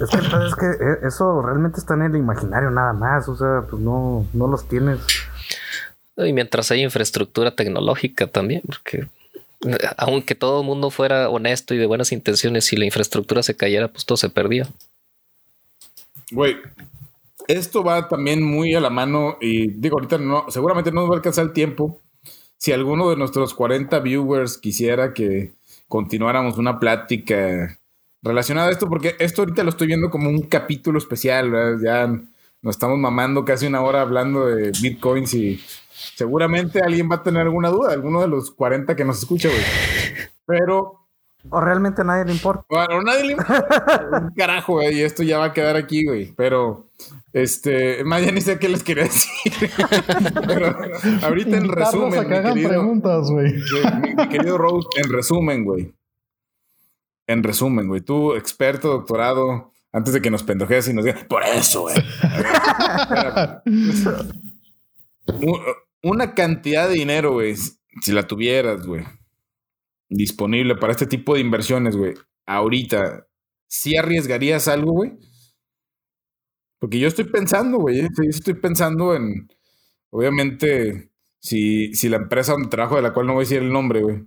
[0.00, 3.28] Es que, es que eh, eso realmente está en el imaginario nada más.
[3.28, 5.00] O sea, pues no, no los tienes.
[6.16, 9.06] Y mientras hay infraestructura tecnológica también, porque
[9.96, 13.88] aunque todo el mundo fuera honesto y de buenas intenciones, si la infraestructura se cayera,
[13.88, 14.68] pues todo se perdía.
[16.30, 16.56] Güey,
[17.48, 21.14] esto va también muy a la mano y digo, ahorita no, seguramente no nos va
[21.14, 22.00] a alcanzar el tiempo.
[22.56, 25.52] Si alguno de nuestros 40 viewers quisiera que
[25.88, 27.78] continuáramos una plática
[28.22, 32.76] relacionada a esto, porque esto ahorita lo estoy viendo como un capítulo especial, ya nos
[32.76, 35.60] estamos mamando casi una hora hablando de bitcoins y
[36.14, 39.60] seguramente alguien va a tener alguna duda, alguno de los 40 que nos escucha, güey.
[40.46, 40.98] Pero.
[41.50, 42.64] O realmente a nadie le importa.
[42.68, 44.08] Bueno, a nadie le importa.
[44.22, 44.98] Un carajo, güey.
[44.98, 46.32] Y esto ya va a quedar aquí, güey.
[46.36, 46.90] Pero,
[47.32, 49.52] este, más ya ni sé qué les quería decir.
[50.46, 50.76] Pero
[51.22, 52.28] ahorita en resumen.
[52.28, 53.54] mi querido, preguntas, güey.
[54.16, 55.92] Mi, querido Rose, en resumen, güey.
[57.26, 58.02] En resumen, güey.
[58.02, 61.96] Tú, experto, doctorado, antes de que nos pendojees y nos digas, por eso, güey.
[66.02, 69.04] una cantidad de dinero, güey, si la tuvieras, güey,
[70.08, 72.14] disponible para este tipo de inversiones, güey,
[72.46, 73.26] ahorita,
[73.68, 75.12] ¿sí arriesgarías algo, güey?
[76.78, 78.08] Porque yo estoy pensando, güey, ¿eh?
[78.28, 79.48] estoy pensando en,
[80.10, 83.72] obviamente, si, si la empresa donde trabajo, de la cual no voy a decir el
[83.72, 84.24] nombre, güey,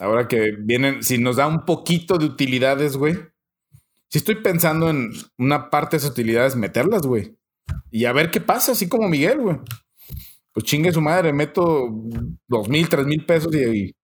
[0.00, 3.16] Ahora que vienen, si nos da un poquito de utilidades, güey.
[4.08, 7.36] Si estoy pensando en una parte de esas utilidades, meterlas, güey.
[7.90, 9.58] Y a ver qué pasa, así como Miguel, güey.
[10.52, 11.88] Pues chingue su madre, meto
[12.48, 13.94] dos mil, tres mil pesos y,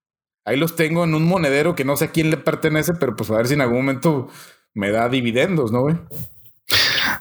[0.47, 3.31] ahí los tengo en un monedero que no sé a quién le pertenece, pero pues
[3.31, 4.29] a ver si en algún momento
[4.73, 5.97] me da dividendos, ¿no, güey?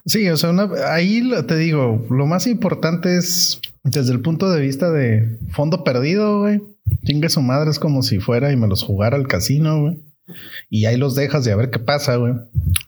[0.06, 0.52] Sí, o sea,
[0.90, 6.40] ahí te digo, lo más importante es desde el punto de vista de fondo perdido,
[6.40, 6.62] güey.
[7.04, 10.00] Chingue su madre es como si fuera y me los jugara al casino, güey.
[10.70, 12.34] Y ahí los dejas de a ver qué pasa, güey.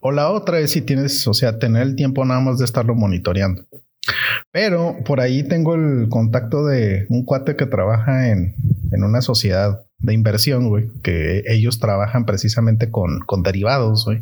[0.02, 2.94] O la otra es si tienes, o sea, tener el tiempo nada más de estarlo
[2.94, 3.66] monitoreando.
[4.52, 8.56] Pero por ahí tengo el contacto de un cuate que trabaja en,
[8.92, 14.22] en una sociedad de inversión, güey, que ellos trabajan precisamente con, con derivados, güey.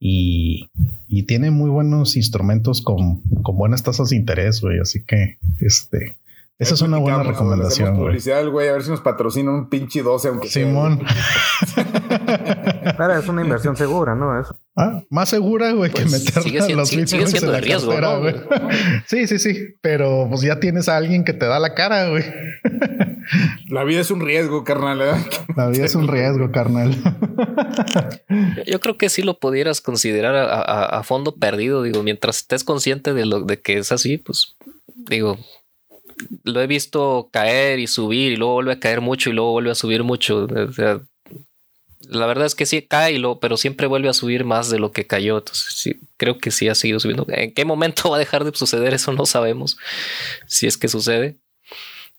[0.00, 0.68] Y,
[1.08, 4.78] y, tiene muy buenos instrumentos con, con buenas tasas de interés, güey.
[4.78, 6.16] Así que, este,
[6.56, 7.96] esa es una buena recomendación.
[7.96, 11.00] Publicidad, güey, a ver si nos patrocina un pinche 12, aunque Simón.
[12.96, 14.40] Pero es una inversión segura, ¿no?
[14.40, 14.56] Eso.
[14.76, 16.44] Ah, más segura, güey, que pues, meter los
[16.88, 18.20] sigue, sigue siendo en la riesgo, ¿no?
[18.20, 18.36] güey.
[19.06, 19.74] Sí, sí, sí.
[19.80, 22.24] Pero pues ya tienes a alguien que te da la cara, güey.
[23.68, 25.00] La vida es un riesgo, carnal.
[25.02, 25.26] ¿eh?
[25.56, 26.94] La vida es un riesgo, carnal.
[28.66, 31.82] Yo creo que sí lo pudieras considerar a, a, a fondo perdido.
[31.82, 34.56] Digo, mientras estés consciente de lo de que es así, pues
[34.94, 35.38] digo,
[36.42, 39.70] lo he visto caer y subir y luego vuelve a caer mucho y luego vuelve
[39.70, 40.46] a subir mucho.
[42.08, 44.78] la verdad es que sí cae, y lo, pero siempre vuelve a subir más de
[44.78, 45.38] lo que cayó.
[45.38, 47.26] Entonces, sí, creo que sí ha seguido subiendo.
[47.28, 48.94] ¿En qué momento va a dejar de suceder?
[48.94, 49.76] Eso no sabemos.
[50.46, 51.36] Si es que sucede.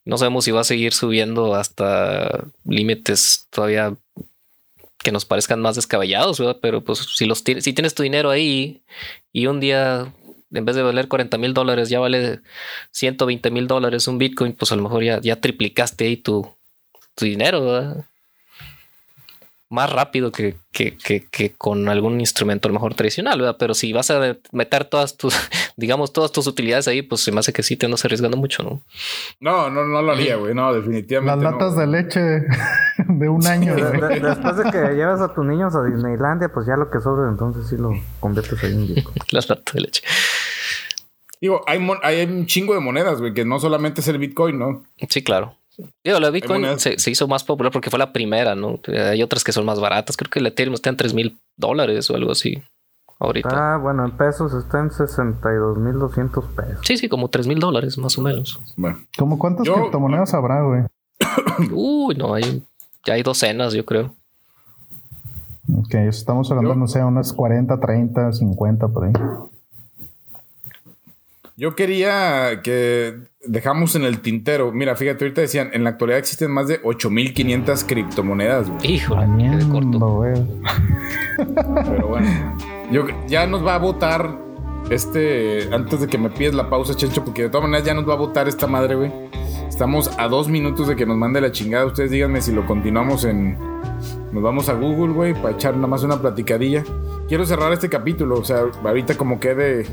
[0.05, 3.95] No sabemos si va a seguir subiendo hasta límites todavía
[4.99, 8.81] que nos parezcan más descabellados, Pero pues si los si tienes tu dinero ahí
[9.31, 10.11] y un día
[10.51, 12.41] en vez de valer 40 mil dólares, ya vale
[12.91, 16.47] 120 mil dólares un Bitcoin, pues a lo mejor ya, ya triplicaste ahí tu,
[17.15, 18.05] tu dinero,
[19.69, 23.55] Más rápido que, que, que, con algún instrumento a lo mejor tradicional, ¿verdad?
[23.57, 25.33] Pero si vas a meter todas tus,
[25.77, 28.61] digamos, todas tus utilidades ahí, pues se me hace que sí te andas arriesgando mucho,
[28.61, 28.83] ¿no?
[29.39, 30.53] No, no, no lo haría, güey.
[30.53, 31.43] No, definitivamente.
[31.43, 32.19] Las latas de leche
[33.07, 33.75] de un año.
[33.75, 37.67] después de que llevas a tus niños a Disneylandia, pues ya lo que sobre, entonces
[37.67, 39.15] sí lo conviertes ahí en Bitcoin.
[39.31, 40.03] Las latas de leche.
[41.45, 44.81] Digo, hay, hay un chingo de monedas, güey, que no solamente es el Bitcoin, ¿no?
[45.07, 45.53] Sí, claro.
[46.03, 48.79] Digo, la Bitcoin se, hizo más popular porque fue la primera, ¿no?
[48.87, 50.17] Hay otras que son más baratas.
[50.17, 52.63] Creo que el Ethereum está en 3 mil dólares o algo así.
[53.19, 53.75] Ahorita.
[53.75, 56.79] Ah, bueno, en pesos está en 62 mil 200 pesos.
[56.81, 58.59] Sí, sí, como 3 mil dólares más o menos.
[58.75, 58.97] Bueno.
[59.15, 60.81] ¿Cómo cuántas criptomonedas habrá, güey?
[61.71, 62.63] Uy, no, hay,
[63.05, 64.15] ya hay docenas, yo creo.
[65.71, 69.13] Ok, estamos hablando, no sé, unas 40, 30, 50 por ahí.
[71.57, 74.73] Yo quería que dejamos en el tintero.
[74.73, 78.69] Mira, fíjate, ahorita decían, en la actualidad existen más de 8500 criptomonedas.
[78.83, 79.25] Híjole,
[79.57, 80.23] qué corto.
[81.37, 82.57] Pero bueno,
[82.91, 84.37] yo, ya nos va a votar
[84.89, 88.07] este, antes de que me pides la pausa, Chencho, porque de todas maneras ya nos
[88.07, 89.13] va a votar esta madre, güey.
[89.69, 91.85] Estamos a dos minutos de que nos mande la chingada.
[91.85, 93.57] Ustedes díganme si lo continuamos en.
[94.33, 96.83] Nos vamos a Google, güey, para echar nada más una platicadilla.
[97.29, 99.85] Quiero cerrar este capítulo, o sea, ahorita como quede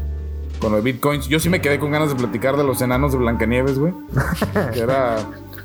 [0.63, 1.29] con los bitcoins.
[1.29, 3.93] Yo sí me quedé con ganas de platicar de los enanos de Blancanieves, güey.
[4.73, 5.17] que era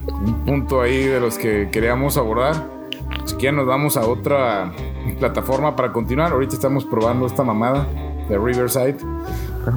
[0.07, 2.55] un punto ahí de los que queríamos abordar.
[3.25, 4.73] Si quieren, nos vamos a otra
[5.19, 6.33] plataforma para continuar.
[6.33, 7.87] Ahorita estamos probando esta mamada
[8.27, 8.97] de Riverside.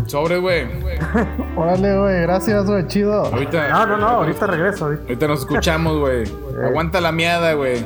[0.07, 0.67] Sobre, güey.
[1.57, 2.23] Órale, güey.
[2.23, 2.87] Gracias, güey.
[2.87, 3.27] Chido.
[3.27, 4.09] Ahorita, no, no, no.
[4.09, 4.87] Ahorita regreso.
[4.87, 6.25] Ahorita nos escuchamos, güey.
[6.65, 7.85] Aguanta la miada, güey.